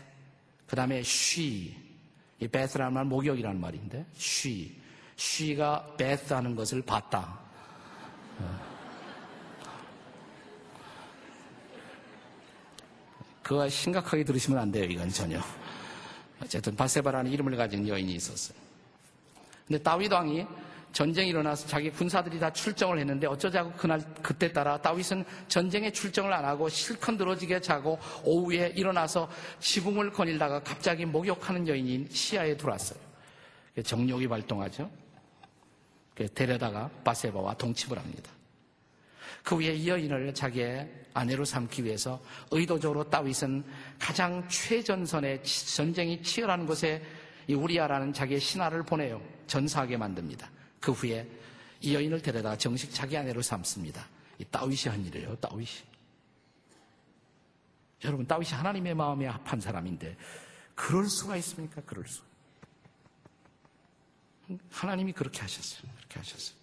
그 0.74 0.76
다음에 0.76 0.98
she. 1.02 1.72
이 2.40 2.48
Beth라는 2.48 2.94
말 2.94 3.06
목욕이라는 3.06 3.62
말인데, 3.62 4.08
she. 4.16 4.76
she가 5.16 5.96
Beth 5.98 6.34
하는 6.34 6.56
것을 6.56 6.82
봤다. 6.82 7.38
그거 13.44 13.70
심각하게 13.70 14.24
들으시면 14.24 14.58
안 14.58 14.72
돼요, 14.72 14.86
이건 14.86 15.10
전혀. 15.10 15.40
어쨌든 16.42 16.76
바세바라는 16.76 17.32
이름을 17.32 17.56
가진 17.56 17.88
여인이 17.88 18.12
있었어요. 18.16 18.58
근데 19.68 20.08
왕이 20.12 20.48
전쟁이 20.94 21.30
일어나서 21.30 21.68
자기 21.68 21.90
군사들이 21.90 22.40
다 22.40 22.54
출정을 22.54 23.00
했는데 23.00 23.26
어쩌자고 23.26 23.72
그날 23.74 24.00
그때 24.22 24.54
따라 24.54 24.80
다윗은 24.80 25.26
전쟁에 25.48 25.92
출정을 25.92 26.32
안 26.32 26.46
하고 26.46 26.70
실컷 26.70 27.16
늘어지게 27.16 27.60
자고 27.62 28.00
오후에 28.24 28.74
일어나서 28.76 29.28
지붕을 29.60 30.12
거닐다가 30.12 30.62
갑자기 30.62 31.06
목욕하는 31.06 31.68
여인인 31.68 32.08
시야에 32.10 32.56
들어왔어요. 32.56 33.00
정욕이 33.84 34.28
발동하죠. 34.28 34.90
데려다가 36.36 36.92
바세바와 37.04 37.56
동침을 37.56 37.98
합니다. 37.98 38.32
그 39.44 39.58
위에 39.58 39.74
이 39.74 39.90
여인을 39.90 40.32
자기의 40.36 40.88
아내로 41.16 41.44
삼기 41.44 41.84
위해서 41.84 42.22
의도적으로 42.52 43.10
다윗은 43.10 43.64
가장 43.98 44.48
최전선의 44.48 45.44
전쟁이 45.44 46.22
치열한 46.22 46.68
곳에 46.68 47.04
이 47.48 47.56
우리아라는 47.56 48.14
자기의 48.14 48.40
신하를 48.40 48.84
보내요. 48.84 49.20
전사하게 49.48 49.98
만듭니다. 49.98 50.53
그 50.84 50.92
후에 50.92 51.26
이 51.80 51.96
여인을 51.96 52.22
데려다 52.22 52.58
정식 52.58 52.94
자기 52.94 53.16
아내로 53.16 53.42
삼습니다. 53.42 54.06
이 54.38 54.44
다윗이 54.44 54.90
한 54.90 55.06
일이에요. 55.06 55.38
다윗이. 55.38 55.70
여러분 58.04 58.28
다윗이 58.28 58.52
하나님의 58.52 58.94
마음에 58.94 59.28
합한 59.28 59.62
사람인데 59.62 60.18
그럴 60.76 61.08
수가 61.08 61.38
있습니까? 61.38 61.82
그럴 61.86 62.06
수. 62.06 62.22
하나님이 64.72 65.14
그렇게 65.14 65.40
하셨어요. 65.40 65.90
그렇게 65.96 66.20
하셨어요. 66.20 66.58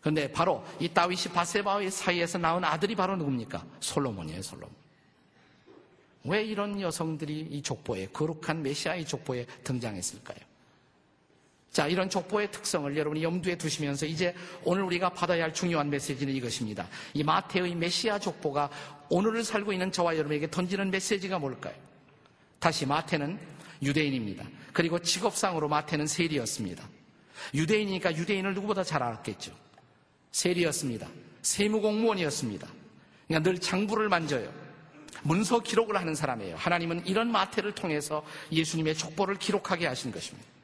그런데 0.00 0.30
바로 0.30 0.64
이 0.78 0.88
다윗이 0.88 1.24
바세바의 1.34 1.90
사이에서 1.90 2.38
나온 2.38 2.62
아들이 2.62 2.94
바로 2.94 3.16
누굽니까? 3.16 3.66
솔로몬이에요, 3.80 4.40
솔로몬. 4.42 4.72
왜 6.22 6.44
이런 6.44 6.80
여성들이 6.80 7.40
이 7.50 7.60
족보에, 7.60 8.06
거룩한 8.12 8.62
메시아의 8.62 9.04
족보에 9.04 9.46
등장했을까요? 9.64 10.55
자, 11.76 11.86
이런 11.86 12.08
족보의 12.08 12.50
특성을 12.50 12.96
여러분이 12.96 13.22
염두에 13.22 13.54
두시면서 13.54 14.06
이제 14.06 14.34
오늘 14.64 14.82
우리가 14.84 15.10
받아야 15.10 15.44
할 15.44 15.52
중요한 15.52 15.90
메시지는 15.90 16.32
이것입니다. 16.32 16.88
이 17.12 17.22
마태의 17.22 17.74
메시아 17.74 18.18
족보가 18.18 18.70
오늘을 19.10 19.44
살고 19.44 19.74
있는 19.74 19.92
저와 19.92 20.16
여러분에게 20.16 20.50
던지는 20.50 20.90
메시지가 20.90 21.38
뭘까요? 21.38 21.74
다시 22.60 22.86
마태는 22.86 23.38
유대인입니다. 23.82 24.46
그리고 24.72 24.98
직업상으로 24.98 25.68
마태는 25.68 26.06
세리였습니다. 26.06 26.82
유대인이니까 27.52 28.16
유대인을 28.16 28.54
누구보다 28.54 28.82
잘 28.82 29.02
알았겠죠. 29.02 29.52
세리였습니다. 30.32 31.06
세무공무원이었습니다. 31.42 32.66
그러니까 33.28 33.50
늘 33.50 33.60
장부를 33.60 34.08
만져요. 34.08 34.50
문서 35.24 35.60
기록을 35.60 35.98
하는 35.98 36.14
사람이에요. 36.14 36.56
하나님은 36.56 37.06
이런 37.06 37.30
마태를 37.30 37.72
통해서 37.72 38.24
예수님의 38.50 38.94
족보를 38.94 39.38
기록하게 39.38 39.86
하신 39.88 40.10
것입니다. 40.10 40.55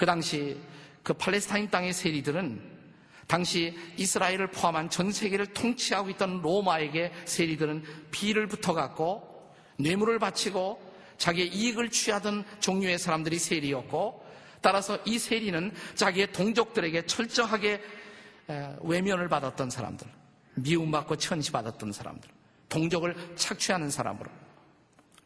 그 0.00 0.06
당시 0.06 0.58
그 1.02 1.12
팔레스타인 1.12 1.68
땅의 1.68 1.92
세리들은 1.92 2.58
당시 3.26 3.76
이스라엘을 3.98 4.46
포함한 4.46 4.88
전 4.88 5.12
세계를 5.12 5.48
통치하고 5.48 6.08
있던 6.08 6.40
로마에게 6.40 7.12
세리들은 7.26 7.84
비를 8.10 8.46
붙어갖고 8.46 9.52
뇌물을 9.78 10.18
바치고 10.18 10.80
자기의 11.18 11.48
이익을 11.48 11.90
취하던 11.90 12.46
종류의 12.60 12.98
사람들이 12.98 13.38
세리였고 13.38 14.24
따라서 14.62 14.98
이 15.04 15.18
세리는 15.18 15.70
자기의 15.96 16.32
동족들에게 16.32 17.04
철저하게 17.04 17.82
외면을 18.80 19.28
받았던 19.28 19.68
사람들, 19.68 20.06
미움받고 20.54 21.16
천시받았던 21.16 21.92
사람들, 21.92 22.30
동족을 22.70 23.36
착취하는 23.36 23.90
사람으로 23.90 24.30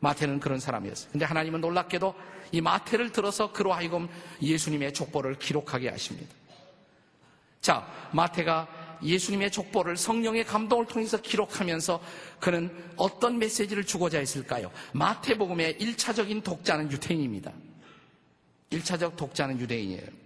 마태는 0.00 0.40
그런 0.40 0.61
사람이었어요. 0.61 1.12
근데 1.12 1.24
하나님은 1.24 1.61
놀랍게도 1.61 2.14
이 2.52 2.61
마태를 2.61 3.12
들어서 3.12 3.52
그로 3.52 3.72
하여금 3.72 4.09
예수님의 4.42 4.92
족보를 4.92 5.38
기록하게 5.38 5.88
하십니다. 5.88 6.33
자, 7.61 7.87
마태가 8.12 8.98
예수님의 9.02 9.50
족보를 9.50 9.96
성령의 9.96 10.44
감동을 10.44 10.87
통해서 10.87 11.20
기록하면서 11.20 12.00
그는 12.40 12.70
어떤 12.96 13.38
메시지를 13.38 13.85
주고자 13.85 14.18
했을까요? 14.18 14.70
마태복음의 14.92 15.78
1차적인 15.78 16.42
독자는 16.42 16.92
유대인입니다. 16.92 17.52
1차적 18.70 19.16
독자는 19.16 19.59
유대인이에요. 19.61 20.24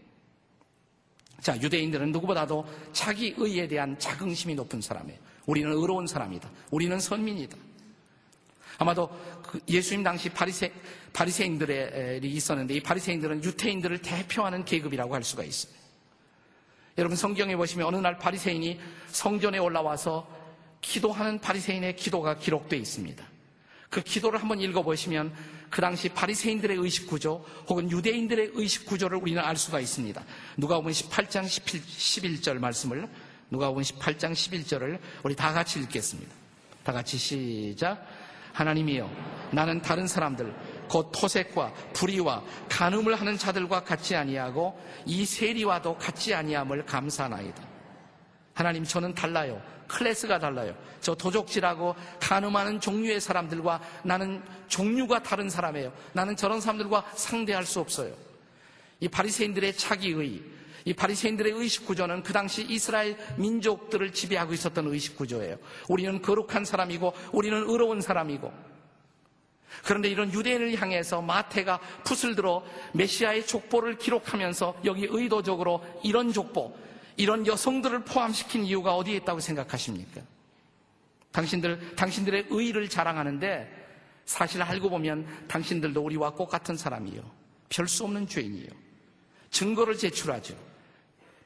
자, 1.40 1.60
유대인들은 1.60 2.12
누구보다도 2.12 2.66
자기 2.92 3.34
의에 3.36 3.68
대한 3.68 3.98
자긍심이 3.98 4.54
높은 4.54 4.80
사람이에요. 4.80 5.18
우리는 5.46 5.70
의로운 5.72 6.06
사람이다. 6.06 6.50
우리는 6.70 6.98
선민이다. 6.98 7.56
아마도 8.78 9.10
그 9.42 9.60
예수님 9.68 10.04
당시 10.04 10.28
바리새, 10.28 10.72
바리새인들이 11.12 12.30
있었는데 12.30 12.74
이 12.74 12.80
바리새인들은 12.80 13.44
유태인들을 13.44 13.98
대표하는 13.98 14.64
계급이라고 14.64 15.14
할 15.14 15.24
수가 15.24 15.42
있어요. 15.42 15.74
여러분 16.96 17.16
성경에 17.16 17.54
보시면 17.56 17.86
어느 17.86 17.96
날 17.96 18.18
바리새인이 18.18 18.80
성전에 19.08 19.58
올라와서 19.58 20.28
기도하는 20.80 21.40
바리새인의 21.40 21.96
기도가 21.96 22.36
기록되어 22.36 22.78
있습니다. 22.78 23.24
그 23.90 24.02
기도를 24.02 24.40
한번 24.40 24.60
읽어보시면 24.60 25.32
그 25.70 25.80
당시 25.80 26.08
바리새인들의 26.08 26.76
의식 26.76 27.06
구조 27.06 27.44
혹은 27.68 27.90
유대인들의 27.90 28.52
의식 28.54 28.86
구조를 28.86 29.18
우리는 29.18 29.42
알 29.42 29.56
수가 29.56 29.80
있습니다. 29.80 30.24
누가 30.56 30.76
보면 30.76 30.92
18장 30.92 31.46
11, 31.48 32.42
절 32.42 32.58
말씀을 32.58 33.08
누가 33.50 33.68
보면 33.68 33.82
18장 33.82 34.32
11절을 34.32 34.98
우리 35.24 35.34
다 35.34 35.52
같이 35.52 35.80
읽겠습니다. 35.80 36.32
다 36.84 36.92
같이 36.92 37.18
시작. 37.18 38.06
하나님이여 38.58 39.08
나는 39.52 39.80
다른 39.80 40.08
사람들 40.08 40.52
곧 40.88 41.12
토색과 41.12 41.72
불의와 41.92 42.42
간음을 42.68 43.14
하는 43.14 43.38
자들과 43.38 43.84
같이 43.84 44.16
아니하고 44.16 44.78
이 45.06 45.24
세리와도 45.24 45.96
같이 45.96 46.34
아니함을 46.34 46.84
감사나이다. 46.84 47.62
하나님 48.54 48.82
저는 48.82 49.14
달라요. 49.14 49.62
클래스가 49.86 50.40
달라요. 50.40 50.74
저 51.00 51.14
도적질하고 51.14 51.94
간음하는 52.20 52.80
종류의 52.80 53.20
사람들과 53.20 53.80
나는 54.02 54.42
종류가 54.66 55.22
다른 55.22 55.48
사람이에요. 55.48 55.92
나는 56.12 56.34
저런 56.34 56.60
사람들과 56.60 57.04
상대할 57.14 57.64
수 57.64 57.78
없어요. 57.78 58.12
이 58.98 59.06
바리새인들의 59.06 59.76
차기의 59.76 60.42
이 60.88 60.94
바리새인들의 60.94 61.52
의식 61.52 61.84
구조는 61.84 62.22
그 62.22 62.32
당시 62.32 62.62
이스라엘 62.62 63.18
민족들을 63.36 64.10
지배하고 64.10 64.54
있었던 64.54 64.86
의식 64.86 65.16
구조예요. 65.18 65.58
우리는 65.86 66.22
거룩한 66.22 66.64
사람이고 66.64 67.12
우리는 67.32 67.62
의로운 67.68 68.00
사람이고 68.00 68.50
그런데 69.84 70.08
이런 70.08 70.32
유대인을 70.32 70.80
향해서 70.80 71.20
마태가 71.20 71.78
풋을 72.04 72.34
들어 72.34 72.64
메시아의 72.94 73.46
족보를 73.46 73.98
기록하면서 73.98 74.80
여기 74.86 75.06
의도적으로 75.10 75.84
이런 76.02 76.32
족보, 76.32 76.74
이런 77.18 77.46
여성들을 77.46 78.04
포함시킨 78.04 78.64
이유가 78.64 78.96
어디에 78.96 79.16
있다고 79.16 79.40
생각하십니까? 79.40 80.22
당신들, 81.32 81.96
당신들의 81.96 82.46
의의를 82.48 82.88
자랑하는데 82.88 83.76
사실 84.24 84.62
알고 84.62 84.88
보면 84.88 85.26
당신들도 85.48 86.00
우리와 86.02 86.34
똑같은 86.34 86.78
사람이요. 86.78 87.20
별 87.68 87.86
수 87.86 88.04
없는 88.04 88.26
죄인이요. 88.26 88.70
증거를 89.50 89.98
제출하죠. 89.98 90.77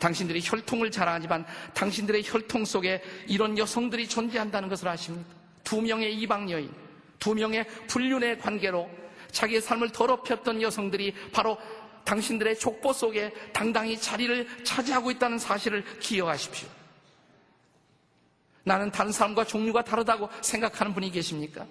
당신들이 0.03 0.41
혈통을 0.43 0.91
자랑하지만 0.91 1.47
당신들의 1.75 2.23
혈통 2.25 2.65
속에 2.65 3.01
이런 3.29 3.57
여성들이 3.57 4.09
존재한다는 4.09 4.69
것을 4.69 4.89
아십니까? 4.89 5.33
두 5.63 5.81
명의 5.81 6.13
이방 6.19 6.51
여인, 6.51 6.75
두 7.21 7.37
명의 7.37 7.65
불륜의 7.87 8.41
관계로 8.41 8.91
자기의 9.31 9.61
삶을 9.61 9.91
더럽혔던 9.91 10.61
여성들이 10.61 11.15
바로 11.33 11.57
당신들의 12.05 12.59
족보 12.59 12.93
속에 12.93 13.33
당당히 13.53 13.97
자리를 13.97 14.65
차지하고 14.65 15.13
있다는 15.13 15.39
사실을 15.39 15.85
기억하십시오. 16.01 16.69
나는 18.65 18.91
다른 18.91 19.13
사람과 19.13 19.45
종류가 19.45 19.85
다르다고 19.85 20.29
생각하는 20.41 20.95
분이 20.95 21.13
계십니까? 21.13 21.65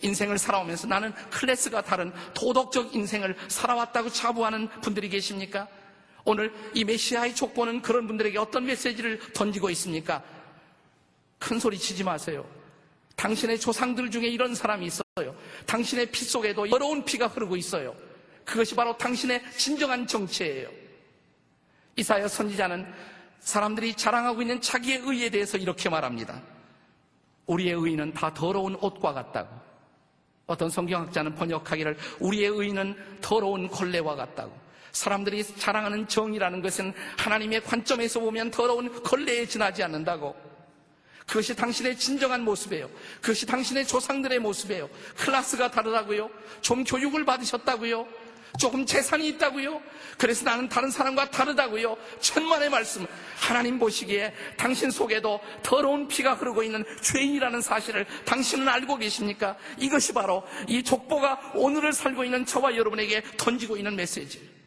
인생을 0.00 0.38
살아오면서 0.38 0.86
나는 0.86 1.12
클래스가 1.30 1.82
다른 1.82 2.12
도덕적 2.34 2.94
인생을 2.94 3.36
살아왔다고 3.48 4.10
자부하는 4.10 4.68
분들이 4.80 5.08
계십니까? 5.08 5.66
오늘 6.24 6.52
이 6.74 6.84
메시아의 6.84 7.34
족보는 7.34 7.82
그런 7.82 8.06
분들에게 8.06 8.38
어떤 8.38 8.64
메시지를 8.64 9.18
던지고 9.32 9.70
있습니까? 9.70 10.22
큰 11.38 11.58
소리 11.58 11.78
치지 11.78 12.04
마세요. 12.04 12.46
당신의 13.16 13.58
조상들 13.60 14.10
중에 14.10 14.28
이런 14.28 14.54
사람이 14.54 14.86
있어요. 14.86 15.36
당신의 15.66 16.06
피 16.10 16.24
속에도 16.24 16.62
어려운 16.70 17.04
피가 17.04 17.26
흐르고 17.26 17.56
있어요. 17.56 17.94
그것이 18.44 18.74
바로 18.74 18.96
당신의 18.96 19.42
진정한 19.56 20.06
정체예요. 20.06 20.68
이사야 21.96 22.28
선지자는 22.28 22.86
사람들이 23.40 23.94
자랑하고 23.94 24.42
있는 24.42 24.60
자기의 24.60 24.98
의에 24.98 25.30
대해서 25.30 25.58
이렇게 25.58 25.88
말합니다. 25.88 26.40
우리의 27.46 27.74
의는 27.74 28.12
다 28.14 28.32
더러운 28.32 28.76
옷과 28.76 29.12
같다고. 29.12 29.50
어떤 30.46 30.70
성경학자는 30.70 31.34
번역하기를 31.34 31.96
우리의 32.20 32.48
의는 32.48 32.96
더러운 33.20 33.68
걸레와 33.68 34.14
같다고. 34.14 34.61
사람들이 34.92 35.42
자랑하는 35.44 36.06
정의라는 36.06 36.62
것은 36.62 36.92
하나님의 37.16 37.64
관점에서 37.64 38.20
보면 38.20 38.50
더러운 38.50 39.02
걸레에 39.02 39.46
지나지 39.46 39.82
않는다고. 39.82 40.36
그것이 41.26 41.56
당신의 41.56 41.96
진정한 41.96 42.42
모습이에요. 42.42 42.90
그것이 43.20 43.46
당신의 43.46 43.86
조상들의 43.86 44.38
모습이에요. 44.40 44.88
클래스가 45.16 45.70
다르다고요. 45.70 46.30
좀 46.60 46.84
교육을 46.84 47.24
받으셨다고요. 47.24 48.06
조금 48.58 48.84
재산이 48.84 49.28
있다고요. 49.28 49.80
그래서 50.18 50.44
나는 50.44 50.68
다른 50.68 50.90
사람과 50.90 51.30
다르다고요. 51.30 51.96
천만의 52.20 52.68
말씀. 52.68 53.06
하나님 53.36 53.78
보시기에 53.78 54.34
당신 54.58 54.90
속에도 54.90 55.40
더러운 55.62 56.06
피가 56.06 56.34
흐르고 56.34 56.62
있는 56.62 56.84
죄인이라는 57.00 57.62
사실을 57.62 58.06
당신은 58.26 58.68
알고 58.68 58.98
계십니까? 58.98 59.56
이것이 59.78 60.12
바로 60.12 60.44
이 60.68 60.82
족보가 60.82 61.52
오늘을 61.54 61.94
살고 61.94 62.24
있는 62.24 62.44
저와 62.44 62.76
여러분에게 62.76 63.22
던지고 63.38 63.78
있는 63.78 63.96
메시지. 63.96 64.61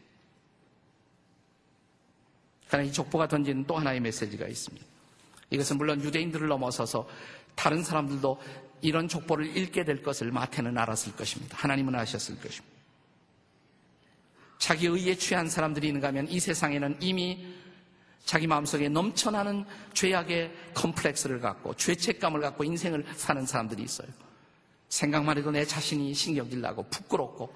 그러나 2.67 2.84
이 2.84 2.91
족보가 2.91 3.28
던지는 3.28 3.65
또 3.65 3.78
하나의 3.78 3.99
메시지가 3.99 4.47
있습니다. 4.47 4.86
이것은 5.51 5.78
물론 5.78 6.01
유대인들을 6.01 6.47
넘어서서 6.47 7.08
다른 7.56 7.84
사람들도 7.84 8.41
이런 8.82 9.08
족보를 9.08 9.56
읽게 9.56 9.84
될 9.86 10.04
것을 10.04 10.32
마태는 10.32 10.78
알았을 10.78 11.15
것입니다. 11.15 11.58
하나님은 11.58 11.95
아셨을 11.95 12.36
것입니다. 12.36 12.75
자기 14.58 14.88
의에 14.88 15.15
취한 15.15 15.47
사람들이 15.47 15.88
있는가 15.88 16.10
하면 16.10 16.28
이 16.28 16.39
세상에는 16.39 16.97
이미 16.99 17.45
자기 18.25 18.47
마음속에 18.47 18.89
넘쳐나는 18.89 19.65
죄악의 19.93 20.51
컴플렉스를 20.73 21.39
갖고 21.39 21.75
죄책감을 21.75 22.41
갖고 22.41 22.63
인생을 22.63 23.06
사는 23.15 23.45
사람들이 23.45 23.84
있어요. 23.84 24.08
생각만 24.89 25.38
해도 25.38 25.51
내 25.51 25.65
자신이 25.65 26.13
신경질 26.13 26.62
나고 26.62 26.84
부끄럽고 26.89 27.54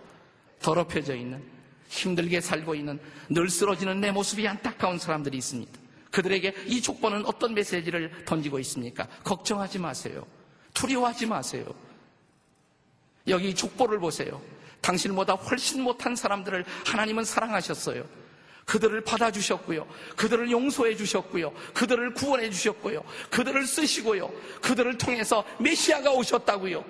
더럽혀져 0.62 1.16
있는 1.16 1.44
힘들게 1.90 2.40
살고 2.40 2.76
있는 2.76 3.00
늘 3.30 3.50
쓰러지는 3.50 4.00
내 4.00 4.12
모습이 4.12 4.48
안타까운 4.48 4.98
사람들이 4.98 5.38
있습니다. 5.38 5.72
그들에게 6.12 6.56
이 6.68 6.82
족보는 6.82 7.26
어떤 7.26 7.54
메시지를 7.54 8.26
던지고 8.26 8.60
있습니까? 8.60 9.08
걱정하지 9.24 9.80
마세요. 9.80 10.26
두려워하지 10.74 11.26
마세요. 11.26 11.66
여기 13.28 13.54
족보를 13.54 14.00
보세요. 14.00 14.42
당신보다 14.82 15.34
훨씬 15.34 15.82
못한 15.82 16.16
사람들을 16.16 16.64
하나님은 16.86 17.26
사랑하셨어요. 17.26 18.06
그들을 18.66 19.02
받아주셨고요. 19.04 19.88
그들을 20.16 20.52
용서해 20.52 20.96
주셨고요. 20.96 21.52
그들을 21.74 22.14
구원해 22.14 22.50
주셨고요. 22.52 23.04
그들을 23.32 23.66
쓰시고요. 23.66 24.32
그들을 24.62 24.98
통해서 24.98 25.44
메시아가 25.60 26.12
오셨다고요. 26.12 26.86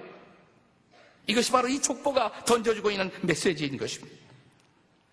이것이 1.28 1.52
바로 1.52 1.70
이 1.70 1.82
족보가 1.82 2.44
던져주고 2.46 2.92
있는 2.92 3.10
메시지인 3.22 3.78
것입니다. 3.78 4.29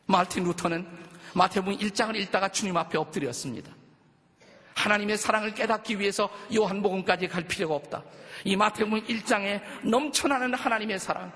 마틴 0.06 0.44
루터는 0.44 0.86
마태복음 1.34 1.78
1장을 1.78 2.14
읽다가 2.16 2.48
주님 2.48 2.76
앞에 2.76 2.96
엎드렸습니다. 2.96 3.72
하나님의 4.74 5.16
사랑을 5.16 5.54
깨닫기 5.54 5.98
위해서 5.98 6.30
요한복음까지 6.54 7.28
갈 7.28 7.44
필요가 7.44 7.74
없다. 7.74 8.02
이 8.44 8.56
마태복음 8.56 9.06
1장에 9.06 9.60
넘쳐나는 9.82 10.54
하나님의 10.54 10.98
사랑, 10.98 11.32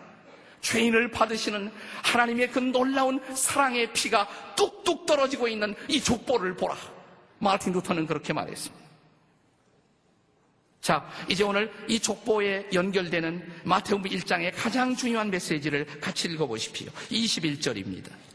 죄인을 0.61 1.11
받으시는 1.11 1.73
하나님의 2.05 2.51
그 2.51 2.59
놀라운 2.59 3.21
사랑의 3.35 3.93
피가 3.93 4.29
뚝뚝 4.57 5.07
떨어지고 5.07 5.49
있는 5.49 5.75
이 5.89 6.01
족보를 6.01 6.55
보라. 6.57 6.77
마틴 7.39 7.73
루터는 7.73 8.07
그렇게 8.07 8.33
말했습니다. 8.33 8.81
자, 10.81 11.07
이제 11.29 11.45
오늘 11.45 11.71
이 11.89 11.99
족보에 11.99 12.69
연결되는 12.73 13.63
마태복음 13.65 14.11
1장의 14.11 14.53
가장 14.55 14.95
중요한 14.95 15.31
메시지를 15.31 15.87
같이 16.01 16.29
읽어보십시오. 16.29 16.91
21절입니다. 17.11 18.30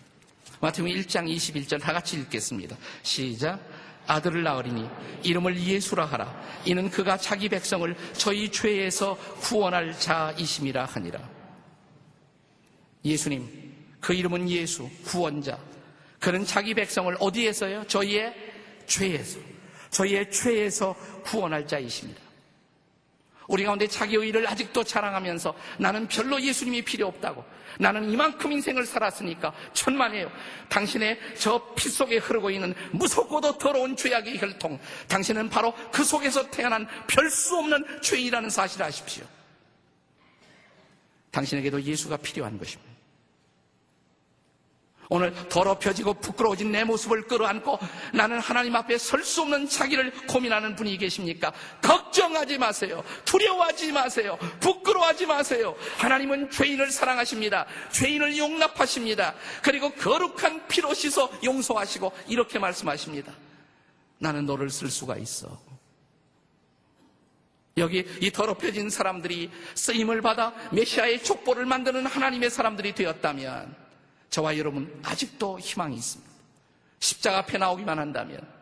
마태복음 0.61 0.95
1장 0.95 1.27
21절 1.35 1.81
다 1.81 1.93
같이 1.93 2.17
읽겠습니다. 2.17 2.75
시작. 3.03 3.59
아들을 4.07 4.43
낳으리니 4.43 4.87
이름을 5.23 5.59
예수라 5.59 6.05
하라. 6.05 6.61
이는 6.65 6.89
그가 6.89 7.17
자기 7.17 7.49
백성을 7.49 7.95
저희 8.13 8.49
죄에서 8.51 9.15
구원할 9.41 9.97
자이심이라 9.97 10.85
하니라. 10.85 11.19
예수님, 13.03 13.73
그 13.99 14.13
이름은 14.13 14.49
예수, 14.49 14.89
구원자. 15.03 15.57
그는 16.19 16.45
자기 16.45 16.73
백성을 16.73 17.15
어디에서요? 17.19 17.85
저희의 17.87 18.33
죄에서, 18.87 19.39
저희의 19.91 20.31
죄에서 20.31 20.95
구원할 21.23 21.67
자이십니다. 21.67 22.24
우리 23.47 23.63
가운데 23.63 23.88
자기의 23.88 24.29
일을 24.29 24.47
아직도 24.47 24.84
자랑하면서 24.84 25.53
나는 25.79 26.08
별로 26.08 26.41
예수님이 26.41 26.81
필요 26.81 27.08
없다고. 27.08 27.43
나는 27.79 28.10
이만큼 28.10 28.51
인생을 28.53 28.86
살았으니까 28.86 29.53
천만에요. 29.73 30.31
당신의 30.69 31.19
저 31.38 31.73
피 31.75 31.89
속에 31.89 32.17
흐르고 32.17 32.49
있는 32.49 32.73
무섭고도 32.91 33.58
더러운 33.58 33.95
죄악의 33.95 34.39
혈통. 34.39 34.79
당신은 35.08 35.49
바로 35.49 35.73
그 35.91 36.03
속에서 36.03 36.49
태어난 36.49 36.88
별 37.08 37.29
수 37.29 37.58
없는 37.58 38.01
죄이라는 38.01 38.49
사실을 38.49 38.86
아십시오. 38.86 39.25
당신에게도 41.31 41.81
예수가 41.84 42.17
필요한 42.17 42.58
것입니다. 42.58 42.94
오늘 45.09 45.33
더럽혀지고 45.49 46.15
부끄러워진 46.15 46.71
내 46.71 46.83
모습을 46.83 47.27
끌어안고 47.27 47.79
나는 48.13 48.39
하나님 48.39 48.75
앞에 48.75 48.97
설 48.97 49.23
수 49.25 49.41
없는 49.41 49.67
자기를 49.67 50.11
고민하는 50.27 50.75
분이 50.75 50.97
계십니까? 50.97 51.51
걱정하지 51.81 52.57
마세요. 52.59 53.03
두려워하지 53.25 53.91
마세요. 53.91 54.37
부끄러워하지 54.59 55.25
마세요. 55.25 55.75
하나님은 55.97 56.51
죄인을 56.51 56.91
사랑하십니다. 56.91 57.65
죄인을 57.91 58.37
용납하십니다. 58.37 59.33
그리고 59.63 59.91
거룩한 59.93 60.67
피로 60.67 60.93
씻어 60.93 61.29
용서하시고 61.43 62.11
이렇게 62.27 62.59
말씀하십니다. 62.59 63.33
나는 64.19 64.45
너를 64.45 64.69
쓸 64.69 64.89
수가 64.89 65.17
있어. 65.17 65.59
여기 67.77 68.05
이 68.21 68.31
더럽혀진 68.31 68.89
사람들이 68.89 69.51
쓰임을 69.73 70.21
받아 70.21 70.53
메시아의 70.71 71.23
족보를 71.23 71.65
만드는 71.65 72.05
하나님의 72.05 72.49
사람들이 72.49 72.93
되었다면 72.95 73.85
저와 74.29 74.57
여러분 74.57 74.99
아직도 75.03 75.59
희망이 75.59 75.95
있습니다. 75.95 76.31
십자가 76.99 77.39
앞에 77.39 77.57
나오기만 77.57 77.99
한다면 77.99 78.55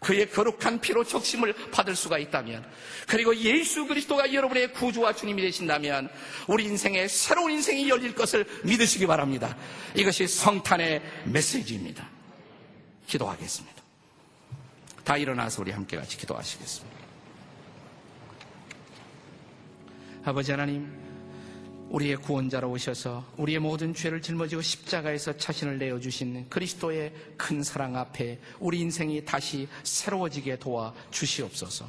그의 0.00 0.30
거룩한 0.30 0.80
피로 0.80 1.04
적심을 1.04 1.52
받을 1.70 1.94
수가 1.94 2.18
있다면 2.18 2.66
그리고 3.06 3.36
예수 3.36 3.86
그리스도가 3.86 4.32
여러분의 4.32 4.72
구주와 4.72 5.14
주님이 5.14 5.42
되신다면 5.42 6.08
우리 6.48 6.64
인생에 6.64 7.06
새로운 7.06 7.52
인생이 7.52 7.88
열릴 7.88 8.14
것을 8.14 8.46
믿으시기 8.64 9.06
바랍니다. 9.06 9.56
이것이 9.94 10.26
성탄의 10.26 11.02
메시지입니다. 11.24 12.08
기도하겠습니다. 13.06 13.82
다 15.04 15.16
일어나서 15.16 15.60
우리 15.60 15.70
함께 15.70 15.96
같이 15.96 16.16
기도하시겠습니다. 16.16 16.98
아버지 20.24 20.50
하나님 20.50 21.09
우리의 21.90 22.16
구원자로 22.16 22.70
오셔서 22.70 23.24
우리의 23.36 23.58
모든 23.58 23.92
죄를 23.92 24.22
짊어지고 24.22 24.62
십자가에서 24.62 25.36
자신을 25.36 25.78
내어주신 25.78 26.48
그리스도의 26.48 27.12
큰 27.36 27.62
사랑 27.62 27.96
앞에 27.96 28.38
우리 28.60 28.80
인생이 28.80 29.24
다시 29.24 29.68
새로워지게 29.82 30.58
도와 30.60 30.94
주시옵소서. 31.10 31.86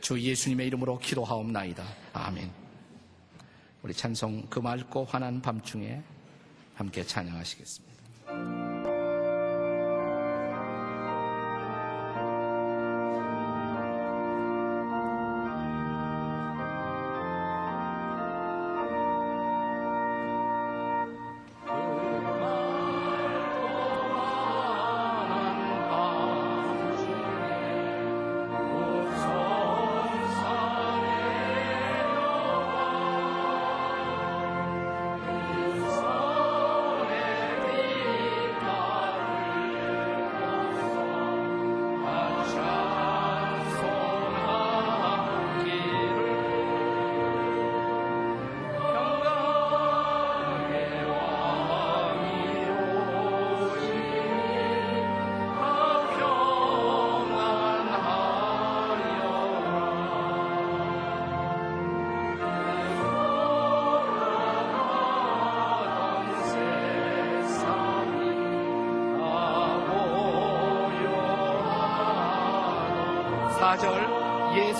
주 0.00 0.20
예수님의 0.20 0.68
이름으로 0.68 0.98
기도하옵나이다. 0.98 1.84
아멘. 2.12 2.50
우리 3.82 3.92
찬송 3.92 4.46
그 4.48 4.60
맑고 4.60 5.04
환한 5.04 5.42
밤중에 5.42 6.00
함께 6.74 7.04
찬양하시겠습니다. 7.04 7.85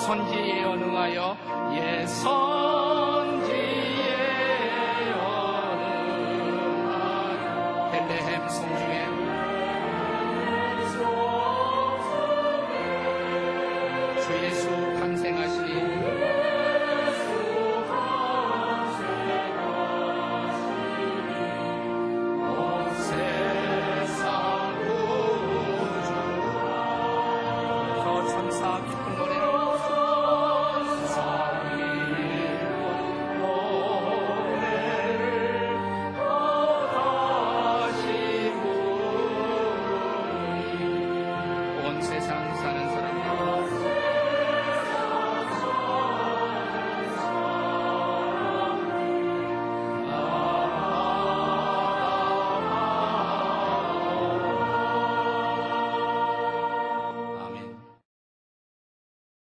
선지에 0.06 0.62
언응하여 0.62 1.36
예선 1.74 2.45